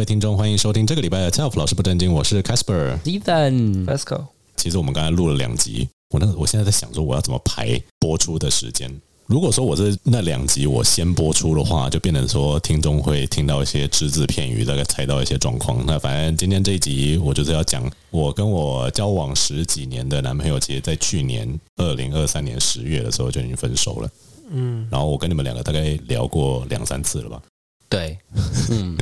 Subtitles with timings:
[0.00, 4.28] 位听众，欢迎收听这个礼拜的 TILF 老师不正经，我是 Casper，Ethan，Let's go。
[4.56, 8.90] 其实我们刚才录了两集，我那我现在在想说我要怎么排播出的时间。
[9.26, 15.84] 如果说我这那两集我先播出的话，就变成说听众会听到一些只字片语，大概猜到一些状况。
[15.86, 21.46] 那反正今天这一集我就是要讲我跟我交往十几年的男朋友，其实在去年
[21.76, 24.10] 二零二三年十月的时候就已经分手了。
[24.48, 27.42] 嗯，然后我跟你们两个大概聊过两三次了吧？
[27.90, 28.16] 对，
[28.70, 28.96] 嗯，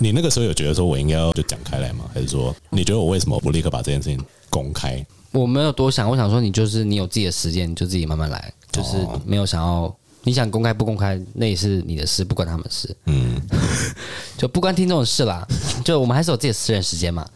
[0.00, 2.04] 你那个时候有觉得说我应该要就讲开来吗？
[2.12, 4.18] 还是说你觉得我为什么不立刻把这件事情
[4.50, 5.04] 公开？
[5.30, 13.40] 我没有多想，我想说你就是你有自己的时间，你就自己慢慢来，就是没有想要你想公开不公开，那也是你的事，不关他们事，嗯，
[14.36, 15.46] 就不关听众的事啦。
[15.84, 17.28] 就我们还是有自己的私人时间嘛。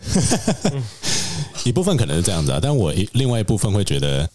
[1.65, 4.29] 一部分可能是这样子啊，但我一另外一部分会觉得，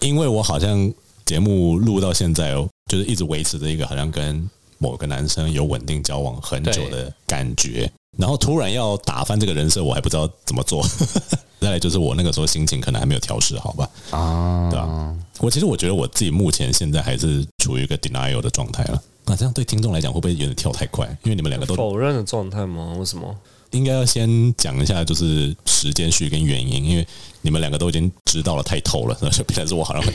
[0.00, 0.92] 因为我好像。
[1.28, 10.84] 节目录到现在哦，就是一直维持着一个好像跟某个男生有稳定交往很久的感觉，然后突然要打翻这个人设，我还不知道怎么做。
[11.60, 13.90] 再来就是我那个时候心情可能还没有调试好吧？
[14.10, 15.14] 啊，对吧？
[15.40, 19.02] 我其实我觉得我自己目前现在还是处于一个 denial 的状态了。
[19.24, 21.04] 那这样对听众来讲会不会有点跳太快？
[21.24, 22.94] 因为你们两个都否认的状态吗？
[22.96, 23.36] 为什么？
[23.72, 27.06] 应该要先讲一下，就是时间序跟原因，因为
[27.42, 30.12] 你们两个都已经知道了太透了，所以变成是我好像会。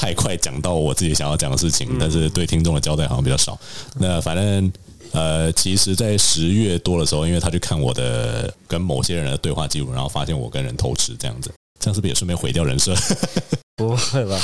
[0.00, 3.58] 太快讲到我自己想要讲的事情，但是对听众的交代好像比较少。
[3.98, 4.72] 那反正
[5.12, 12.94] 呃，其实，在十月多的时候，因为他去看我的跟某些人的对话记录，然后发现我跟人偷吃这样子，这样是不是也顺便毁掉人设？
[13.76, 14.40] 不会吧？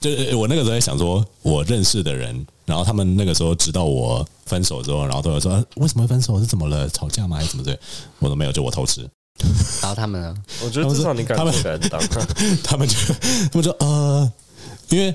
[0.00, 6.40] 就是我那个时候在想说，我认识的人，然后他们那个时候知道我分手之后，然后都有说为什么会分手？
[6.40, 6.88] 是怎么了？
[6.88, 7.36] 吵架吗？
[7.36, 7.78] 还是怎么的？
[8.20, 9.02] 我都没有，就我偷吃。
[9.82, 10.34] 然后他们呢？
[10.64, 12.00] 我觉得至少你敢，他们敢当。
[12.64, 12.96] 他们就
[13.52, 14.32] 他们说呃。
[14.90, 15.14] 因为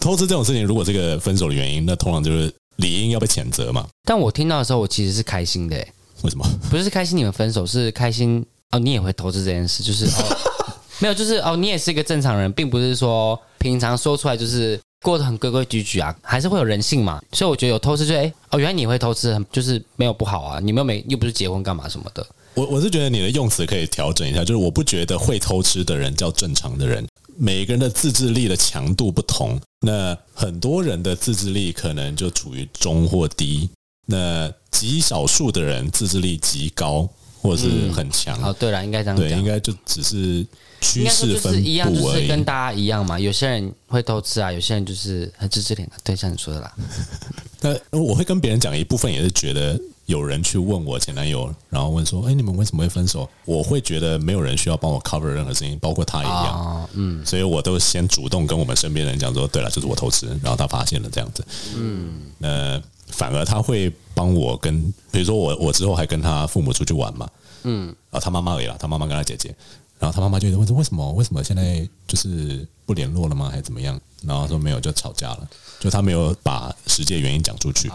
[0.00, 3.86] 偷吃这种事情，如果这个分手的原因，那通常就是理应要被谴责嘛。
[4.04, 5.76] 但我听到的时候，我其实是开心的。
[6.22, 6.44] 为什么？
[6.68, 10.36] 不是开心你们分手，是开心哦，你也会偷吃这件事，就是哦，
[10.98, 17.22] 没有，就是哦，你也是一个正常人，并不是说平常说出来就是过得很规规矩矩啊，还是会有人性嘛。
[17.32, 22.26] 所以我觉得有偷吃就，就哎哦，原来你会偷吃，就是没有不好啊，你们又没又不是结婚干嘛什么的。
[22.54, 27.06] 我我是觉得你的用词可以调整一下，就是我不觉得会偷吃的人叫正常的人。
[27.40, 33.70] 每个人的自制力的强度不同，那很多人的自制力可能就处于中或低，
[34.06, 37.08] 那极少数的人自制力极高
[37.40, 38.36] 或者是很强。
[38.42, 40.44] 哦，对了，应该这样讲，对，应该就只是
[40.80, 43.18] 趋势分布而已，就是跟大家一样嘛。
[43.18, 45.86] 有些人会偷吃啊，有些人就是很自制力。
[46.02, 46.74] 对，像你说的啦。
[47.62, 49.80] 那我会跟别人讲一部分，也是觉得。
[50.08, 56.88] 有人去问我前男友，然后问说：“哎，你们为什么会分手？”我会觉得没有人需要帮我 cover 任何事情，包括他一样。
[56.94, 61.44] 嗯，所以我都先主动跟我们身边人讲说：“对了，就是我偷吃，然后他发现了这样子。”
[61.76, 64.82] 嗯，呃，反而他会帮我跟，
[65.12, 67.28] 比如说我，我之后还跟他父母出去玩嘛。
[67.64, 69.54] 嗯，然后他妈妈而已啦，他妈妈跟他姐姐，
[69.98, 71.12] 然后他妈妈就问说：“为什么？
[71.12, 73.50] 为什么现在就是不联络了吗？
[73.50, 75.46] 还是怎么样？”然后说没有，就吵架了。
[75.78, 77.90] 就他没有把实际原因讲出去，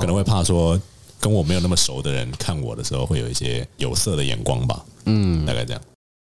[0.00, 0.76] 可能会怕说。
[1.22, 4.84] 跟我没有那么熟的人看我的时候，会有一些有色的眼光吧。
[5.04, 5.80] 嗯，大概这样。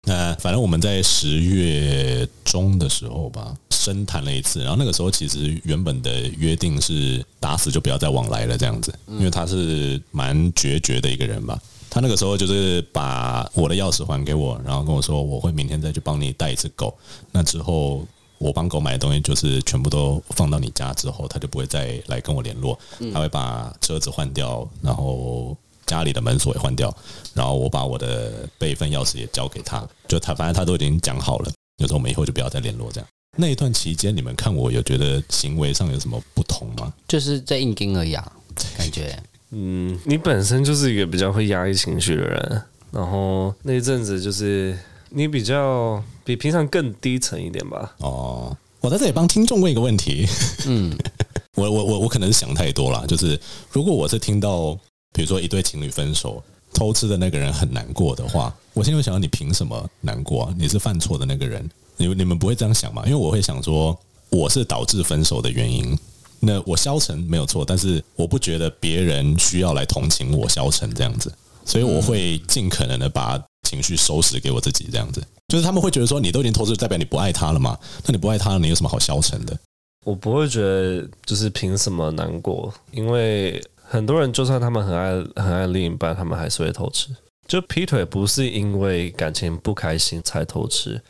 [0.08, 4.58] 那反正我们在十月中的时候吧，深谈了一次。
[4.60, 11.56] 然后那个时候其实原本的约定是打死就不要再往来了这样子，因为他是蛮决绝的一个人吧。
[11.88, 16.92] 他那个时候就是把我的钥匙还给我，然后跟我说我会明天再去帮你带一次狗。
[17.30, 18.04] 那之后。
[18.38, 22.78] 我帮狗买的东西就是全部都放到你家之后，他就不会再来跟我联络。
[23.12, 25.56] 他会把车子换掉，然后
[25.86, 26.96] 家里的门锁也换掉，
[27.34, 29.86] 然后我把我的备份钥匙也交给他。
[30.06, 33.08] 就他反正他都已经讲好了，就说我们以后就不要再联络这样。
[33.36, 36.92] 那一段期间，你们看我有觉得行为上有什么不同吗？
[37.08, 38.32] 就是在硬盯而已啊，
[38.76, 39.20] 感觉。
[39.50, 42.62] 嗯，你本身就是一个比较会压抑情绪的人，
[42.92, 44.78] 然后那一阵子就是。
[45.10, 47.94] 你比较比平常更低沉一点吧？
[47.98, 50.26] 哦，我在这里帮听众问一个问题。
[50.66, 50.96] 嗯，
[51.56, 53.06] 我我我我可能是想太多了。
[53.06, 53.38] 就是
[53.72, 54.74] 如果我是听到，
[55.12, 56.42] 比如说一对情侣分手，
[56.74, 60.54] 偷吃的那个人很难过的话，我现在会想到你凭什么难过啊？
[60.58, 63.02] 你是犯错的那个人，你你们不会这样想吗？
[63.06, 63.98] 因为我会想说，
[64.28, 65.98] 我是导致分手的原因，
[66.40, 71.32] 那我消沉没有错，但是我不觉得别人需要来同情我消沉这样子，
[71.64, 73.42] 所以我会尽可能的把。
[73.68, 77.78] 情绪收拾给我自己，这样子就是他们会觉得说，你都已经偷吃，代表你不爱他了嘛？
[78.06, 79.58] 那你不爱他，你有什么好消沉的？
[80.04, 87.08] 我不会觉得就是凭什么难过，因为很多人就算他们很爱很爱另一半，他们还是会偷吃。
[87.46, 91.00] 就劈腿不是因为感情不开心才偷吃，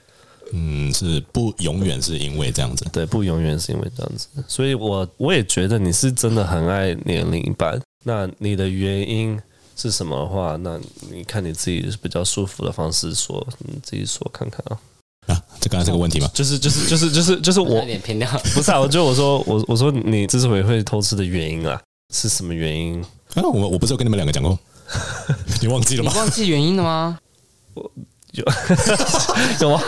[0.53, 4.29] 嗯，是不永远是因为这样子，对，不永远是因为这样子。
[4.47, 9.41] 所以我我也觉得你是真的很爱你的另一半，那你的原因。
[9.81, 10.79] 是什么的话，那
[11.11, 14.79] 你看你自己比较舒服的方式说，你自己说看看啊。
[15.29, 16.29] 啊，这刚才这个问题吗？
[16.35, 21.81] 就是就是就是就是就是我有点偏掉， 不是啊，我就我说我我说你之所以会偷吃的原因啊，
[22.15, 23.01] 是什么原因？
[23.35, 24.59] 啊，我我不是有跟你们两个讲过，
[25.61, 26.11] 你忘记了吗？
[26.13, 27.19] 你忘记原因了吗？
[27.75, 27.91] 我
[28.33, 28.45] 有
[29.61, 29.83] 有吗？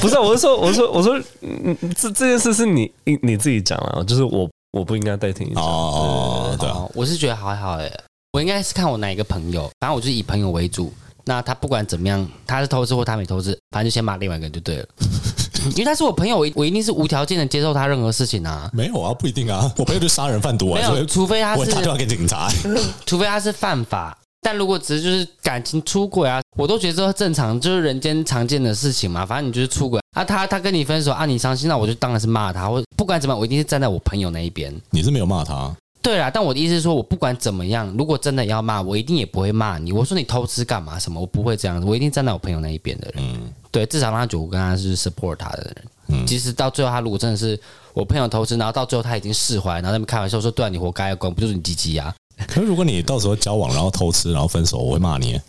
[0.00, 5.62] 不是、啊，我是说，我是说，我说，嗯，这这件事是你你你自己讲了，就是我我不应该代替你讲。
[5.62, 7.92] 哦，对啊，我是觉得还好诶，
[8.34, 10.92] 我应该是看我哪一个朋友，反正我就是以朋友为主。
[11.24, 14.86] 那他不管怎么样，他是偷吃或他没偷吃，反正就先骂另外一个人就对了。
[15.70, 18.68] 因为他是我朋友，我我一定是无条件的接受他任何事情啊。
[18.72, 19.72] 没有啊，不一定啊。
[19.76, 22.50] 我朋友就杀人贩毒啊，没有，除非他是我打电话给警察，
[23.06, 24.18] 除非他是犯法。
[24.42, 29.24] 但如果只是就是感情出轨啊，我都觉得这正常，就是人间常见的事情嘛。
[29.24, 34.74] 反正你就是出轨啊，他他跟你分手啊，你伤心，那我就当然是骂他，或不管怎么样，我一定是站在我朋友那一边。
[34.90, 35.72] 你是没有骂他？
[36.04, 39.90] 对啦，但我的意思是说，我不管怎么样，如果真的要骂，我一定也不会骂你。
[39.90, 43.24] 我说你偷吃干嘛什么，我不会这样子，我一定站在我朋友那一边的人。
[43.24, 45.84] 嗯，对，至少让他觉得我跟他是 support 他的人。
[46.08, 47.58] 嗯，即使到最后他如果真的是
[47.94, 52.14] 我朋友偷吃，然后到最后他已经释怀，然后他们开玩笑说，对啊，你活该，管不就是你鸡鸡呀？
[52.48, 55.40] 可是如果你到时候交往然后偷吃然后分手，我会骂你。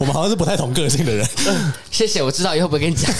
[0.00, 1.26] 我们好像是不太同个性的人。
[1.90, 3.12] 谢谢，我知道以后不会跟你讲。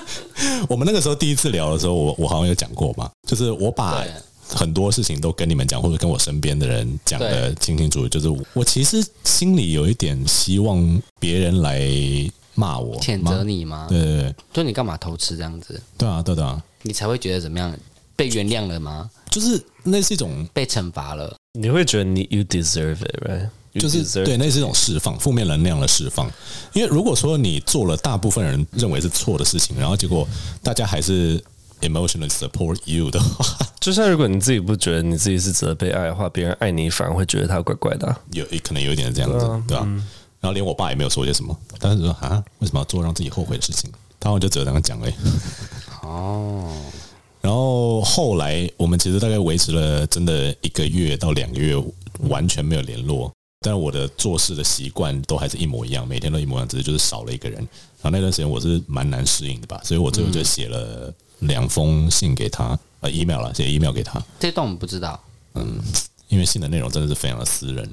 [0.68, 4.04] 我们那个时候第一次聊的时候，我我好像有讲过嘛，就是我把
[4.48, 8.08] 很多事情都跟你们讲，或者跟我身边的人讲的清清楚楚。
[8.08, 11.80] 就是我其实心里有一点希望别人来
[12.54, 13.86] 骂我，谴责你吗？
[13.88, 15.80] 对对对，就你干嘛偷吃这样子？
[15.98, 17.74] 对啊，对的啊，你才会觉得怎么样？
[18.16, 19.10] 被原谅了吗？
[19.30, 23.48] 就是那是一种被惩罚了，你会觉得你 you deserve it，right？
[23.78, 26.26] 就是对，那是一种释放负面能量的释放。
[26.72, 30.26] 因为如果说你做了大部分人认为是错的事情，然后结果
[30.62, 31.38] 大家还是
[31.82, 33.44] emotionally support you 的话，
[33.78, 38.18] 就像如果你自己不觉得你自己是值得被爱的话，别人爱你反而会觉得他怪怪的啊。
[38.32, 39.84] 有可能有一点这样子，对吧？
[40.40, 43.92] 然后连我爸也没有说些什么，但是说啊，为什么要做让自己后悔的事情？
[44.18, 45.14] 他们就只有这样讲而已。
[46.02, 46.74] 哦。
[47.46, 51.80] 然后后来我们其实大概维持了真的一个月到两个月，
[52.22, 53.32] 完全没有联络。
[53.60, 57.60] 但我的做事的习惯都还是一模一样，每天都一模一样，只是就是少了一个人。
[58.02, 64.20] 然后那段时间我是蛮难适应的吧，所以我最后就写了两封信给他，呃，email 了，写 email 给他。
[64.40, 65.22] 这段我们不知道，
[65.54, 65.78] 嗯，
[66.26, 67.88] 因为信的内容真的是非常的私人。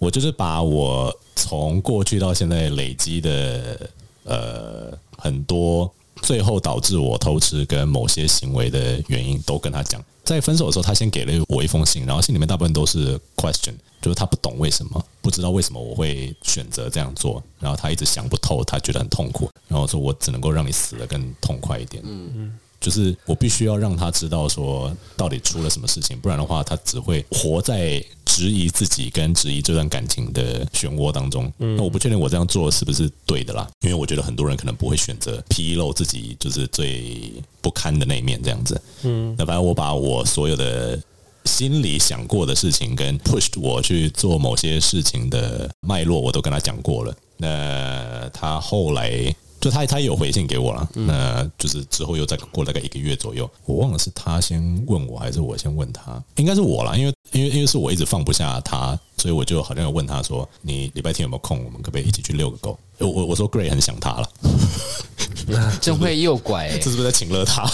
[0.00, 3.88] 我就是把我从过去到现在累积的
[4.24, 5.88] 呃很多。
[6.22, 22.02] 最后导致我偷吃跟某些行为的原因都跟他讲，在分手的时候，他先给了我一封信，然后信里面大部分都是 question，就是他不懂为什么，不知道为什么我会选择这样做，然后他一直想不透，他觉得很痛苦，然后说我只能够让你死得更痛快一点。
[22.04, 22.58] 嗯嗯。
[22.86, 31.52] 就是我必须要让他知道说到底出了什么事情，不然的话他只会活在质疑自己跟质疑这段感情的漩涡当中。
[31.58, 38.80] 那我不确定我这样做是不是对的啦，因为我觉得很多人可能不会选择披露自己就是最不堪的那一面这样子。
[39.02, 40.96] 嗯，那反正我把我所有的
[41.44, 47.12] 心里想过的事情跟 pushed 我去做某些事情的脉络，我都跟他讲过了。
[47.36, 49.34] 那他后来。
[49.66, 61.64] 就他他也有回信给我了，那就是之后又再过大概一个月左右，我忘了是他先问我还是我先问他，应该是我啦，因为因为因为是我一直放不下他，所以我就好像有问他说，你礼拜天有没有空？
[61.64, 62.78] 我们可不可以一起去遛个狗？
[62.98, 64.30] 我我我说 Gray 很想他了，
[65.80, 67.68] 真会诱拐、欸，这 是不是在请了他？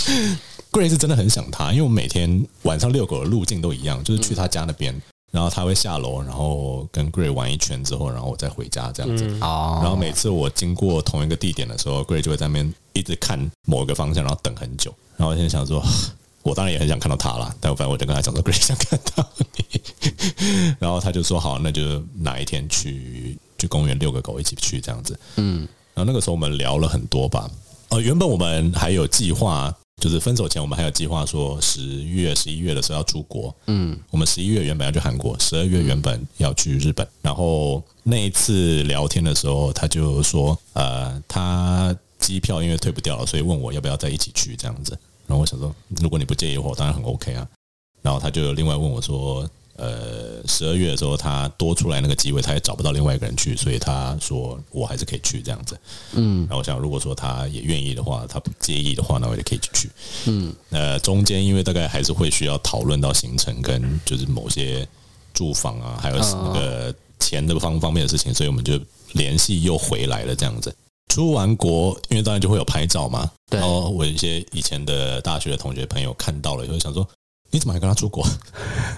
[0.72, 4.98] Gray 是真的很想他，因为我每天晚上遛狗的路径都一样，就是去他家那边。
[5.30, 9.26] 然后他会下楼，然后跟 Gray 玩一圈之后，然后我再回家这样子。
[9.38, 14.92] 然后每次我经过同一个地点的时候，Gray 就会在那边一直看某一个方向，然后等很久。
[15.16, 15.84] 然后我现在想说，
[16.42, 19.80] 我当然也很想看到他啦，但我反正我就跟他讲说，Gray 想看到你。
[20.80, 25.18] 然后他就说好，那就哪一天去去公园遛个狗，一起去这样子。
[25.36, 25.68] 嗯。
[25.94, 27.50] 然后那个时候我们聊了很多吧。
[27.90, 29.74] 呃，原本我们还有计划。
[29.98, 33.54] 就是分手前，我们还有计划说十月、十一月的时候要出国。
[33.66, 37.06] 嗯，我们十一月原本要去韩国，十二月原本要去日本。
[37.20, 44.98] 然后那一次聊天的时候，他就说，呃，他机票因为退不掉了，所以问我要不要再一起去这样子。
[45.26, 47.48] 然后我想说，如果你不介意的话，我当然很 OK 啊。
[48.00, 49.48] 然后他就另外问我说。
[49.78, 55.78] 呃，十二月的时候，他多出来那个机会，他也找不到另外一个人去，所以他说我还是可以去这样子。
[56.14, 59.88] 嗯，然后我想，如果说他也愿意的话，他不介意的话，那我也可以去。
[60.26, 64.86] 嗯，呃，中间因为大概还是会需要讨论到行程跟就是某些
[65.32, 68.80] 住房啊，还有那个钱的方方面的事情，所以我们就
[69.12, 70.74] 联系又回来了这样子。
[71.08, 73.30] 出完国，因为当然就会有拍照嘛。
[73.48, 77.08] 然后我一些以前的大学的同学朋友看到了，就会想说。
[77.50, 78.26] 你怎么还跟他出国？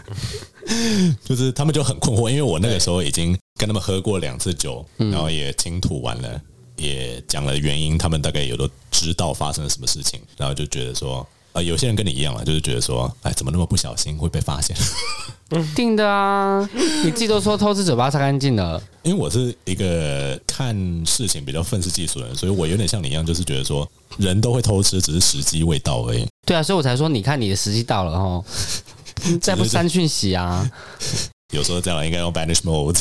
[1.25, 6.41] 就是他们就很困惑，因为我那个时候已经跟他们喝过两次酒，然后也倾吐完了，
[6.77, 11.27] 也讲了原因，他们大概也都知道发生了什么事情，然后就觉得说。
[11.63, 14.77] 有些人跟你一样啊，就是觉得说，哎，怎么那么不小心会被发现？
[15.75, 16.69] 定的啊，
[17.05, 18.81] 你自己都说偷吃嘴巴擦干净了。
[19.03, 26.25] 因为我是一个看事情比较愤世嫉俗的人，所以我有点像你一样，就是觉得说，人都会偷吃，只是时机未到而已。
[26.47, 28.45] 对啊，所以我才说，你看你的时机到了哦，
[29.43, 30.71] 再不删讯息啊。
[31.53, 32.97] 有时候这样应该用 banish mode。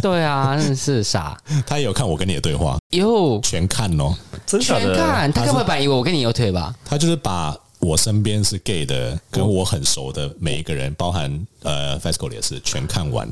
[0.00, 1.36] 对啊，真的是傻。
[1.66, 4.14] 他也有看我跟你的对话，哟，全看哦，
[4.46, 5.32] 真的全看。
[5.32, 6.72] 他根本本以为我跟你有腿吧？
[6.84, 7.56] 他就是把。
[7.80, 13.30] 我身边是 gay 的，跟我很熟的每一个人，包含呃 Fasco 也是全看完。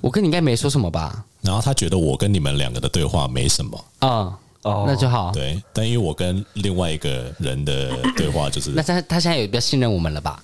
[0.00, 1.24] 我跟你应该没说什么吧？
[1.42, 5.32] 然后他觉得我跟你们两个的对话没什么啊，哦，那就好。
[5.32, 10.42] 对，但因为我跟另外一个人的对话就是，那他他现在有比较信任我们了吧？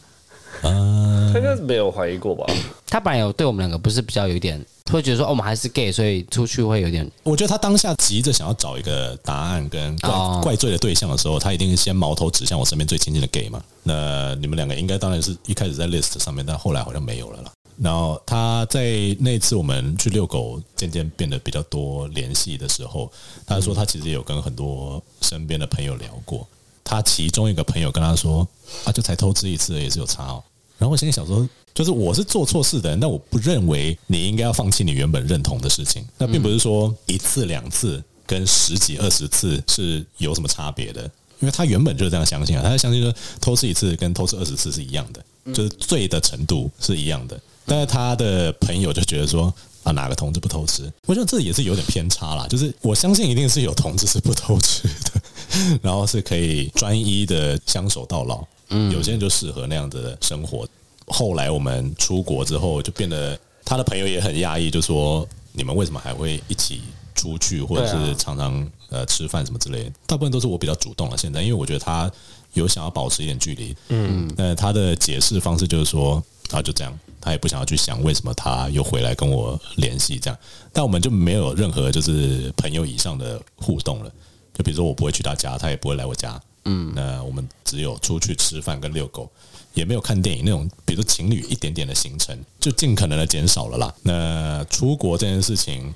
[0.62, 2.44] 嗯，他应该是没有怀疑过吧？
[2.86, 4.64] 他本来有对我们两个不是比较有一点。
[4.90, 7.10] 会觉得说，哦，我们还是 gay，所以出去会有点。
[7.22, 13.62] 我觉得他当下急着想要找一个答案跟怪、哦、怪罪的对象的时候，他一定是先矛头指向我身边最亲近的 gay 嘛。
[13.84, 17.50] 那你们两个应该当然是一开始在 list 上面，但后来好像没有了啦。
[17.78, 23.10] 然后他在那次我们去遛狗，渐渐变得比较多联系的时候，
[23.46, 26.46] 他说他其实也有跟很多身边的朋友聊过。
[26.84, 28.46] 他其中一个朋友跟他说
[28.84, 30.44] ：“啊，就才偷吃一次，也是有差哦。”
[30.82, 31.48] 然后我心里想说。
[31.74, 36.06] 就是我是做错事的人，但我不认为你应该要放弃你原本认同的事情。
[36.18, 41.02] 那并不是说一次两次跟十几二十次是有什么差别的，
[41.40, 43.10] 因为他原本就是这样相信啊，他相信说
[43.40, 45.24] 偷吃一次跟偷吃二十次是一样的，
[45.54, 47.40] 就是罪的程度是一样的。
[47.64, 49.44] 但是他的朋友就觉得说
[49.82, 50.92] 啊，哪个同志不偷吃？
[51.06, 52.46] 我觉得这也是有点偏差啦。
[52.48, 58.46] 就是我相信一定是有同志是不偷吃的， 然后是可以专一的相守到老。
[58.72, 60.66] 嗯，有些人就适合那样的生活。
[61.06, 66.80] 后来我们出国之后，就变得他的朋友也很讶异，就说：“你们为什么还会一起
[67.14, 71.18] 出去，或者是常常呃吃饭什么之类的？”大部分都是我比较主动了。
[71.18, 72.10] 现在，因为我觉得他
[72.54, 80.38] 有想要保持一点距离，嗯，那他的解释方式就是说：“他，就这样，他也不想要去想为什么他又回来跟我联系这样。”
[80.72, 84.10] 但我们就没有任何就是朋友以上的互动了。
[84.54, 89.30] 就比如说，我不会去他家，他也不会来我家，嗯，那我们只有出去吃饭跟遛狗。
[89.74, 93.94] 也没有看电影那种，比如情侣一点点的行程，就尽可能的减少了啦。
[94.02, 95.94] 那出国这件事情，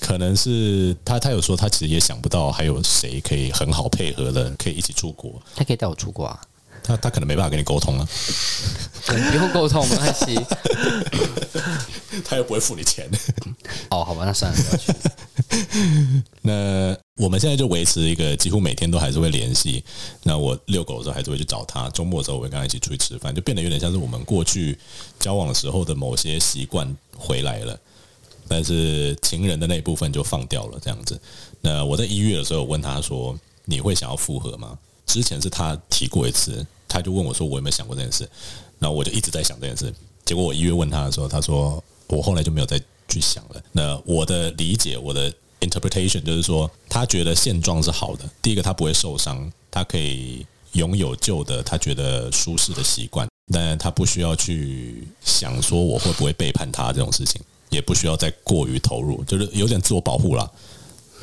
[0.00, 5.32] 可能是他他有说，他其实也想不到还有谁可以很好配合的，可以一起出国。
[5.56, 6.40] 他可以带我出国啊？
[6.88, 8.08] 他他可能没办法跟你沟通啊。
[9.06, 10.38] 不用沟通没关系。
[12.24, 13.08] 他又不会付你钱。
[13.90, 14.92] 哦，好吧，那算了，不要去。
[16.42, 19.84] 那我们现在就维持一个几乎每天都还是会联系。
[20.22, 24.78] 那我遛狗的时候还是会去找他，周末的时候我会跟他一起出去吃饭，就变得有点像是我们过去
[25.20, 27.78] 交往的时候的某些习惯回来了。
[28.46, 31.18] 但是情人的那一部分就放掉了，这样子。
[31.60, 34.76] 那我在一月的时候问他说：“你会想要复合吗？”
[35.06, 38.28] 之前是他提过一次，他就问我说：“我有没有想过这件事？”
[38.80, 39.92] 然后我就一直在想这件事。
[40.24, 45.32] 结果我一月问他的时候，他说：“我后来就没有再去想了。”那我的理解，我的。
[45.60, 48.24] interpretation 就是说，他觉得现状是好的。
[48.40, 60.48] 第一个，他不会受伤，他可以拥有旧的他觉得舒适的习惯，但他不需要去想说我会不会背叛他这种事情，也不需要再过于投入，就是有点自我保护啦。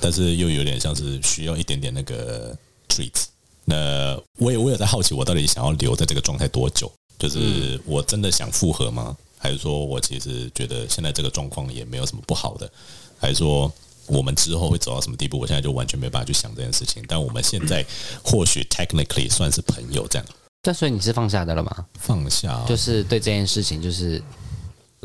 [0.01, 2.53] 但是又有点像是需要一点点那个
[2.89, 3.27] treats。
[3.65, 6.91] 那我也我也在好奇，我到底想要留在这个状态多久？
[7.19, 9.17] 就是我真的想复合吗？
[9.37, 12.71] 还是说我其实觉得现在这个状况也没有什么不好的？
[13.19, 13.71] 还是说？
[14.07, 15.39] 我们之后会走到什么地步？
[15.39, 17.03] 我现在就完全没办法去想这件事情。
[17.07, 17.83] 但我们现在
[18.23, 20.27] 或许 technically 算是朋友这样。
[20.61, 21.85] 但所以你是放下的了吗？
[21.99, 24.21] 放下、哦，就是对这件事情，就是。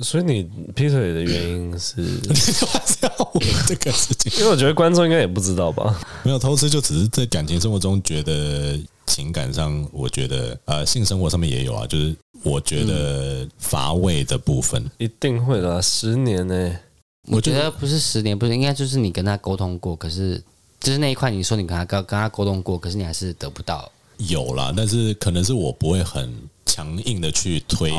[0.02, 0.42] 所以你
[0.74, 2.00] 劈腿的原因是？
[2.00, 4.32] 你说是要问这个事情？
[4.38, 6.00] 因为我觉得观众应该也不知道吧。
[6.22, 15.80] 没有偷吃，就只是在感情生活中觉得情感上，我觉得呃性生活上面也有啊，就是我觉得乏味的部分，一定会的。
[15.82, 16.80] 十年呢、欸？
[17.28, 20.42] 我觉得不是十年，不是应该就是你跟他沟通过，可是
[20.80, 23.90] 就是那一块，你说你跟他跟跟他沟通过，可是你还是得不到。
[24.28, 26.32] 有啦，但是可能是我不会很
[26.70, 27.92] 强硬的去推，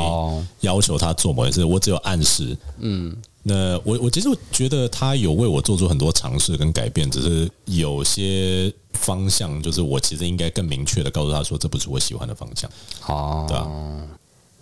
[0.60, 2.56] 要求他做某件事，我只有暗示。
[2.78, 12.70] 嗯，那我我其实我觉得他有为我做出很多尝试跟改变，只是有些方向，就是我其实应该更明确的告诉他说，这不是我喜欢的方向。
[13.06, 13.66] 哦，对啊。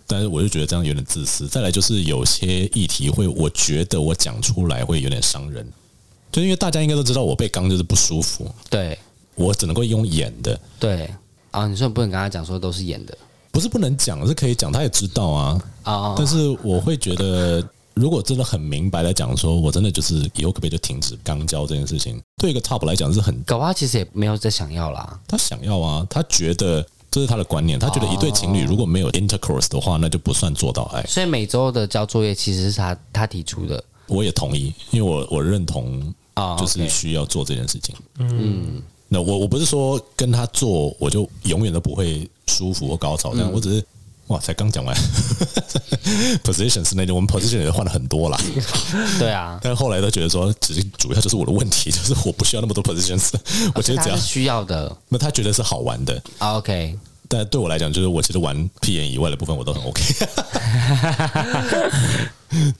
[0.07, 1.47] 但是我就觉得这样有点自私。
[1.47, 5.65] 再来就是有些议题会，我觉得我讲出来会有点伤人，
[6.31, 8.45] 就因为大家应该都知道我被刚就是不舒服。
[8.69, 8.99] 对，
[9.35, 10.59] 我只能够用演的。
[10.77, 11.09] 对
[11.51, 13.17] 啊，你说不能跟他讲说都是演的。
[13.51, 15.61] 不是不能讲，是可以讲，他也知道啊。
[15.83, 17.61] 哦，但是我会觉得，
[17.93, 25.19] 如果真的很明白的讲，说我真的就是以后可不可以就停止肛交这件事情，对一个 top 来讲是很，搞不好其实也没有在想要啦。
[25.27, 31.03] 他想要啊，他觉得这是他的观念，他觉得一对情侣如果没有 intercourse 的话，那就不算做到爱。
[31.03, 37.93] 所以每周的交作业其实是他他提出的，我也同意，因为我我认同啊，就是需要做这件事情。
[38.19, 38.81] 嗯，
[39.13, 43.85] 那我我不是说跟他做我就永远都不会舒服或高潮，但我只是。
[44.27, 44.95] 哇，才刚讲完，
[46.41, 48.39] position 是那种，我们 position 也换了很多啦。
[49.19, 53.31] 对啊，但是后来都觉得说，其实主要就是我的问题，就是我不需要那么多 positions。
[53.75, 56.23] 我觉得只要需要的，那他觉得是好玩的。
[56.37, 60.01] OK，但对我来讲，就是我其实玩屁眼以外的部分我都很 OK。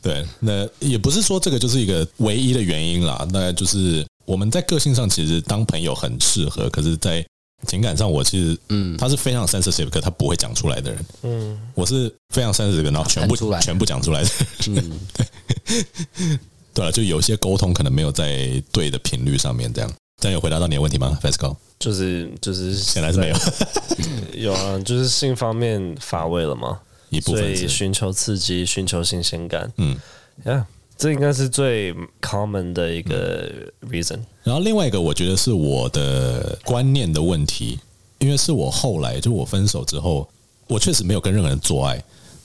[0.01, 3.27] 对，那也不是说这个就是一个唯一的原因啦。
[3.29, 7.25] 那就是我们在个性上其实当朋友很适合，可是，在
[7.67, 14.29] 情感上，我其实，嗯，他是非常 sensitive，可他不会讲出来的人，嗯，我是非常 sensitive，然后全部全部讲出来的，
[14.69, 15.25] 嗯， 对，
[16.73, 23.35] 对了，就有些沟通可能没有在对的频率上面，这样，这样有回答到你的问题吗 f e s c o 就是就是显然是没有，
[24.33, 27.67] 有啊，就是性方面乏味了嘛，一部分是。
[27.67, 29.97] 寻求刺激，寻求新鲜感，嗯，
[30.45, 30.65] 呀。
[31.01, 31.91] 这应该是最
[32.21, 33.51] common 的一个
[33.89, 34.19] reason。
[34.43, 37.79] 然后另外一个，我觉得是我的观念的问题，
[38.19, 40.29] 因为是我后来就我分手之后，
[40.67, 41.99] 我确实没有跟任何人做爱，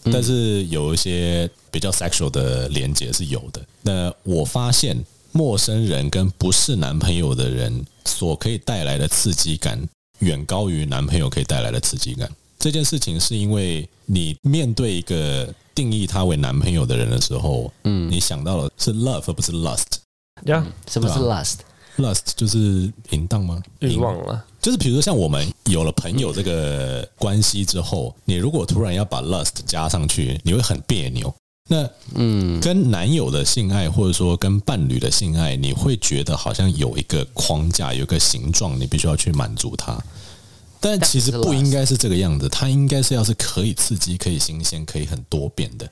[0.04, 3.60] 但是有一些比较 sexual 的连接是有的。
[3.82, 4.96] 那我发现
[5.32, 9.86] 陌生人跟不是男朋友的人所可以带来的刺激感，
[10.20, 12.26] 远高于男朋友可以带来的刺激感。
[12.58, 15.52] 这件事情是因为你面对一个。
[15.76, 19.84] 定义他为男朋友的人的时候，嗯，你想到了是 love 而不是 lust，
[20.46, 23.62] 呀，什么是 lust？lust 就是淫荡吗？
[23.80, 31.34] 欲望了，就是比如说像我们有了朋友这个关系之后，你如果突然要把 lust 加上去，你会很别扭。
[31.68, 40.02] 那嗯，跟男友的性爱或者说跟伴侣的性爱，你会觉得好像有一个框架，有一个形状，你必须要去满足它。
[40.80, 45.88] 但其实不应该是这个样子，它应该是要是可以刺激、可以新鲜、可以很多变的。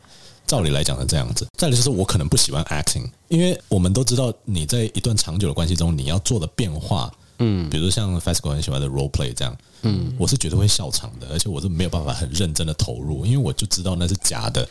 [0.47, 1.47] 照理来讲是这样子。
[1.57, 14.69] 再来就是我可能不喜欢 acting，因为我们都知道你在一段长久的关系中，你要做的变化，嗯，比如像 Fasco 很喜欢的 role play 这样，嗯，我是绝对会笑场的，而且我是没有办法很认真的投入，因为我就知道那是假的，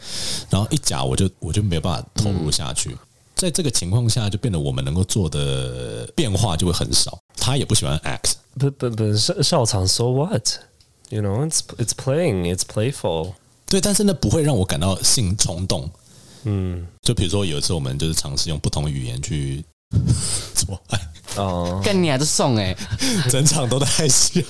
[0.49, 2.95] 然后一假我就我就没有办法投入下去。
[3.43, 7.19] 在这个情况下，就变得我们能够做的变化就会很少。
[7.35, 8.35] 他也不喜欢 act。
[8.57, 13.33] 不不不，笑笑场，so what？You know, it's it's playing, it's playful。
[13.67, 15.91] 对，但是呢，不会让我感到性冲动。
[16.45, 19.61] 嗯，就比如说有一次，我们就是尝试用不同语言去
[20.55, 20.99] 做爱。
[21.35, 22.73] 哦，跟你还是送哎，
[23.29, 24.41] 整场都在笑，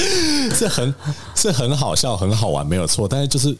[0.56, 0.94] 是很
[1.34, 3.06] 是很好笑，很好玩，没有错。
[3.06, 3.54] 但是就是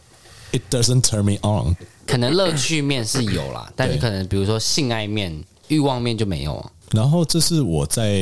[0.51, 1.75] it doesn't turn me on。
[2.09, 5.31] 可能乐趣面是有啦，但是可能比如说性爱面、
[5.67, 6.71] 欲望面就没有。
[6.91, 8.19] 然后这是我在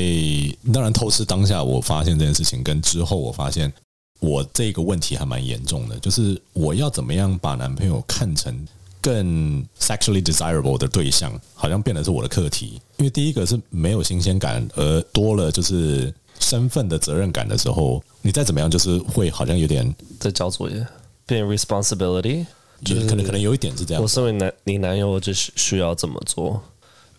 [0.73, 3.71] 当然偷吃当下我发现这件事情，跟之后我发现
[4.19, 8.53] 我这个问题还蛮严重的，就是我要怎么样把男朋友看成
[8.99, 12.81] 更 sexually desirable 的对象，好像变得是我的课题。
[12.97, 20.85] 因为第一个是没有新鲜感，而多了就是身份的责任感的时候，你再怎么样就是会好像有点在交作业，
[21.25, 22.45] 变 responsibility。
[22.83, 24.01] 就是可能可能有一点是这样。
[24.01, 26.61] 我身为男你男友，就是需要这么做。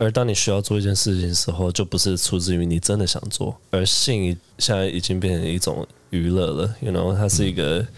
[0.01, 6.73] 而当你需要做一件事情的时候，就不是出自于你真的想做，而性现在已经变成一种娱乐了。
[6.81, 7.89] You know，它是一个、嗯、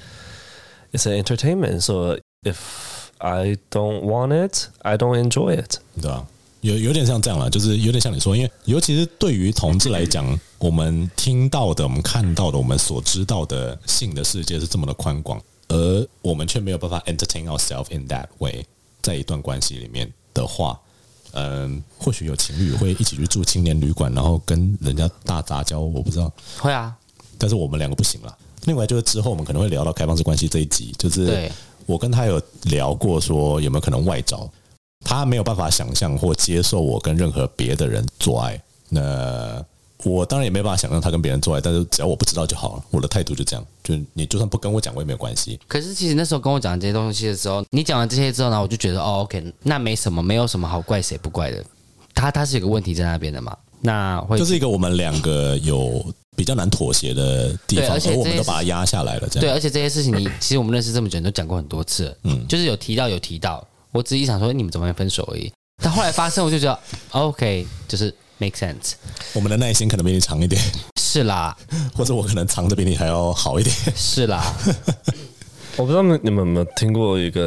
[0.93, 1.81] ，it's an entertainment。
[1.83, 2.57] So if
[3.19, 5.77] I don't want it, I don't enjoy it。
[6.01, 6.27] 对啊，
[6.63, 10.25] 有有点像这样了，就是有点像你说，因为尤其是对于同志来讲，
[10.57, 15.39] 我们听到的、我们看到的、我们所知道的性的世界是这么的宽广。
[15.71, 18.67] 而我们却没有办法 entertain ourselves in that way，
[19.01, 20.79] 在一段关系里面的话，
[21.31, 26.31] 嗯，或许有情侣会一起去住青年旅馆，然后跟人家大杂交，我不知道。
[26.59, 26.93] 会啊，
[27.39, 28.37] 但是我们两个不行了。
[28.65, 31.49] 另外就是之后我们可能会聊到开放式关系这一集，就是
[31.87, 34.51] 我跟他有聊过，说有没有可能外找，
[35.05, 38.61] 他没有办法想象或接受我跟任何别的人做爱。
[38.89, 39.65] 那。
[40.05, 42.85] 我当然也没办法想让他跟别人做爱，但是只要我不知道就好了。
[42.91, 45.59] 我的态度就这样，就你就算不跟我讲，我也没有关系。
[45.69, 51.65] 可是其实那时候跟我讲这些东西的时候，你讲完这些之后呢，我就觉得哦，OK，那没什么，没有什么好怪谁不怪的。
[52.15, 53.57] 他他是有个问题在那边的嘛？
[53.81, 56.05] 那会就是一个我们两个有
[56.37, 59.29] 比较难妥协的地方，而且我们都把它压下来了。
[59.29, 65.53] 这样对，而且这些事情你其实我们认识这么久，你都讲过很多次，嗯，就是有提到有提到，我只是想说你们怎么会分手而已。
[65.83, 66.79] 但后来发生，我就觉得
[67.11, 68.15] OK，就是。
[68.41, 68.93] Make sense，
[69.35, 70.61] 我们的耐心可能比你长一点，
[70.99, 71.55] 是啦，
[71.95, 74.43] 或者我可能藏的比你还要好一点，是啦。
[75.77, 77.43] 我不知道你们有没有听过一个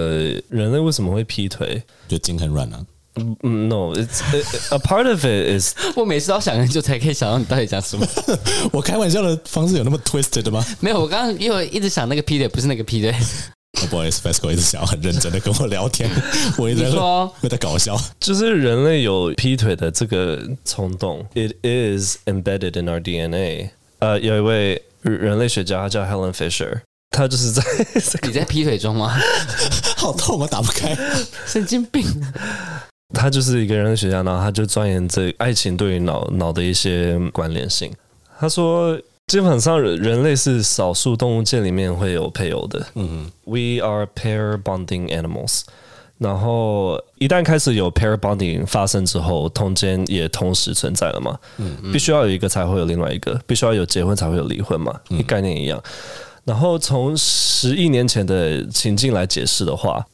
[0.49, 1.81] 人类为什么会劈腿？
[2.07, 2.85] 就筋很软啊。
[3.15, 4.21] 嗯，No，it's
[4.69, 5.73] a part of it is。
[5.95, 8.07] 我每次都想很久才可以想到你到底讲什么。
[8.71, 10.65] 我开玩笑的方式有那么 twisted 的吗？
[10.79, 13.13] 没有，我刚刚因为一直想那个劈腿，不是那个劈腿。
[13.89, 16.09] 不好意思，FESCO 一直想要很认真的跟我聊天，
[16.57, 17.99] 我一直在说在搞笑。
[18.19, 23.71] 就是人类有劈腿的这个冲动，It is embedded in our DNA。
[23.99, 26.81] 呃，有一位人类学家，他叫 Helen Fisher。
[27.11, 27.61] 他就是在
[28.25, 29.13] 你在劈腿中吗？
[29.97, 30.95] 好痛，我打不开，
[31.45, 32.05] 神经病。
[33.13, 37.91] 他就是一个人类学家，然后他就钻研这爱情对于脑脑的一些关联性。
[38.39, 42.85] 他说，基本上人人类是少数动物界里面会有配偶的。
[42.95, 45.61] 嗯嗯，We are pair bonding animals。
[46.19, 51.39] 然后一旦开始有 pair bonding 发生之后，通奸也同时存在了嘛。
[51.57, 55.81] 嗯，必须要有一个才会有另外一个，必须要有结婚才会有离婚嘛，嗯、概念一样。
[56.43, 60.05] 然后从十亿年前的情境来解释的话，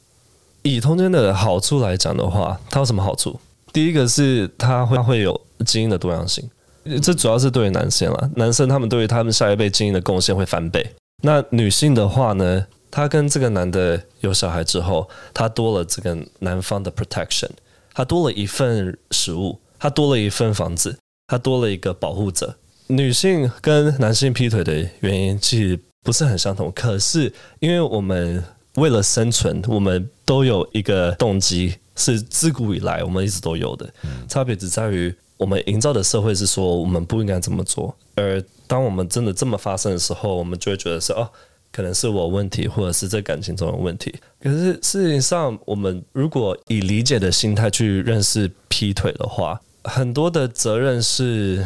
[0.62, 3.40] 以通奸的好处来讲的话，它有什么好处？
[3.74, 6.50] 第一个是它会会有基因的多样性，
[7.00, 10.90] 这主要是对于男性了，男生他们对于他们下一辈经营的贡献会翻倍。
[11.22, 17.50] 那女性的话呢，她跟这个男的有小孩之后，她多了这个男方的 protection，
[17.94, 20.98] 她多了一份食物，她多了一份房子，
[21.28, 22.56] 她多了一个保护者。
[22.88, 25.80] 女性跟男性劈腿的原因，其实。
[26.02, 28.42] 不是很相同，可是因为我们
[28.76, 33.88] 为了生存，我们都有一个动机，是自古以来我们一直都有的。
[34.30, 41.28] 差别只在于我们营造的社会是说我们不应该这么做，而当我们真的这么发生的时候，我们就会觉得是哦，
[41.72, 44.14] 可能是我问题，或者是这感情中的问题。
[44.40, 51.66] 可是事实上，我们如果以理解的心态去认识劈腿的话，很多的责任是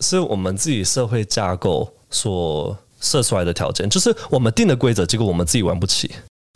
[0.00, 2.78] 是我们自己社会架构所。
[2.98, 6.10] 设出来的条件就是我们定的规则，结果我们自己玩不起。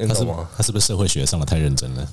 [0.08, 0.48] 他是吗？
[0.56, 2.08] 他是不是社会学上的太认真了？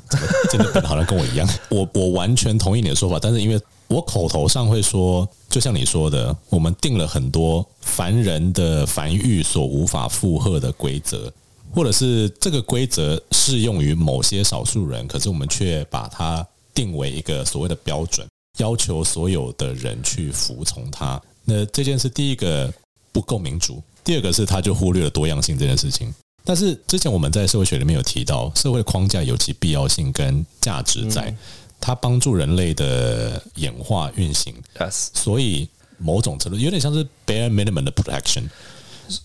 [0.51, 1.47] 真的好像跟我一样。
[1.69, 11.32] 我我完全同意你的说法，但是因为我口头上会说，就像你说的，我们定了很多凡人的繁育所无法负荷的规则，
[11.73, 21.21] 或者是这个规则适用于某些少数人，可是我们却把它定为一个所谓的标准，要求所有的人去服从它。
[21.45, 22.71] 那这件事，第一个
[23.12, 23.82] 不够民主。
[24.04, 26.13] 第二个是，他就忽略了多样性这件事情。
[26.43, 31.36] 但是之前我们在社会学里面有提到，社会框架有其必要性跟价值在，
[31.79, 34.53] 它帮助人类的演化运行。
[34.91, 38.43] 所以某种程度有点像是 bare minimum 的 protection。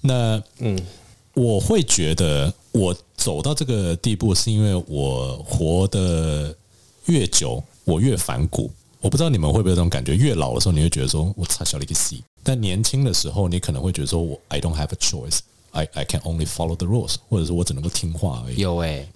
[0.01, 0.79] 那嗯，
[1.35, 6.55] 我会觉得我走到这个地步，是因为我活得
[7.07, 8.71] 越久，我越反骨。
[9.01, 12.23] 我不知道你们会不会有这种感觉，越老的时候，你会觉得说，我差小了一个 C。
[12.45, 18.61] 但年轻的时候，你可能会觉得说，我 I don't have a choice，I I can only follow the rules，或者是我只能够听话而已。
[18.61, 19.09] 有诶、欸，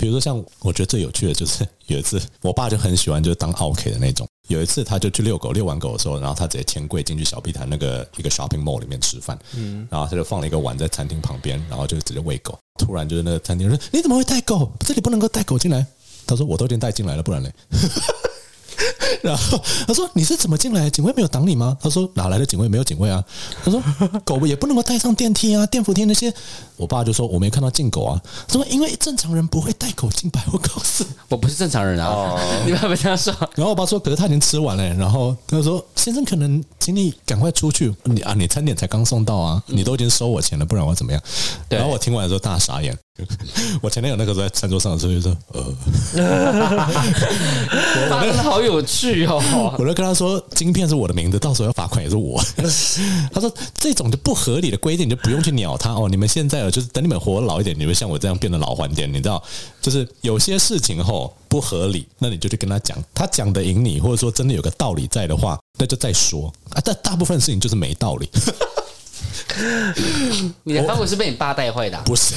[0.00, 4.26] 比如说像我觉得最有趣的就是 有一次，我爸就很喜欢就是当奥 K 的那种。
[4.48, 12.58] 有一次他就去遛狗，遛完狗的时候，然后他直接钱柜进去小碧潭那个一个 shopping mall 里面吃饭，嗯，然后他就放了一个碗在餐厅旁边，然后就直接喂狗。
[12.78, 14.72] 突然就是那个餐厅说：“你怎么会带狗？
[14.80, 15.86] 这里不能够带狗进来。”
[16.26, 17.52] 他说：“我都已经带进来了，不然嘞。”
[19.22, 20.88] 然后他说：“你是怎么进来？
[20.90, 22.68] 警卫没有挡你吗？”他说：“哪来的警卫？
[22.68, 23.22] 没有警卫啊。”
[23.64, 23.82] 他说
[24.24, 26.32] ：“狗也不能够带上电梯啊，电扶梯那些。”
[26.76, 32.08] 我爸就说：“我没看到进狗啊。”他说：“因为正常人不会带狗进百货公司。”我不是正常人啊！
[32.08, 33.34] 哦、 你爸爸这样说。
[33.54, 37.94] 然后我爸说：“可是他已经吃完了。”然后他说：“先生，可能请你赶快出去。
[38.04, 41.20] 你啊，你餐点才刚送到啊，你都已经收我钱了，不然我怎么样？”
[41.68, 42.96] 然后我听完的时候大傻眼。
[43.82, 46.86] 我前男友那个时候在餐桌上的时候就说：“呃，
[47.96, 49.42] 我真的好有趣哦。
[49.78, 52.40] ”我就跟他说：“晶片是我的名字，到时候要罚款也是我。
[53.32, 56.08] ”他说：“这种就不合理的规定，你就不用去鸟他哦。
[56.08, 59.42] 你们现在就是等你们活老一点，你们像我这样变得老还点，你知道？
[59.80, 66.80] 就是有些事情后不合理，那你就去跟他讲，他讲的赢你，或者说真的有个道理在的话，那就再说啊。
[66.84, 68.28] 但大部分事情就是没道理。
[70.62, 71.96] ”你的方法是被你爸带坏的？
[71.96, 72.02] 啊？
[72.06, 72.34] 不是，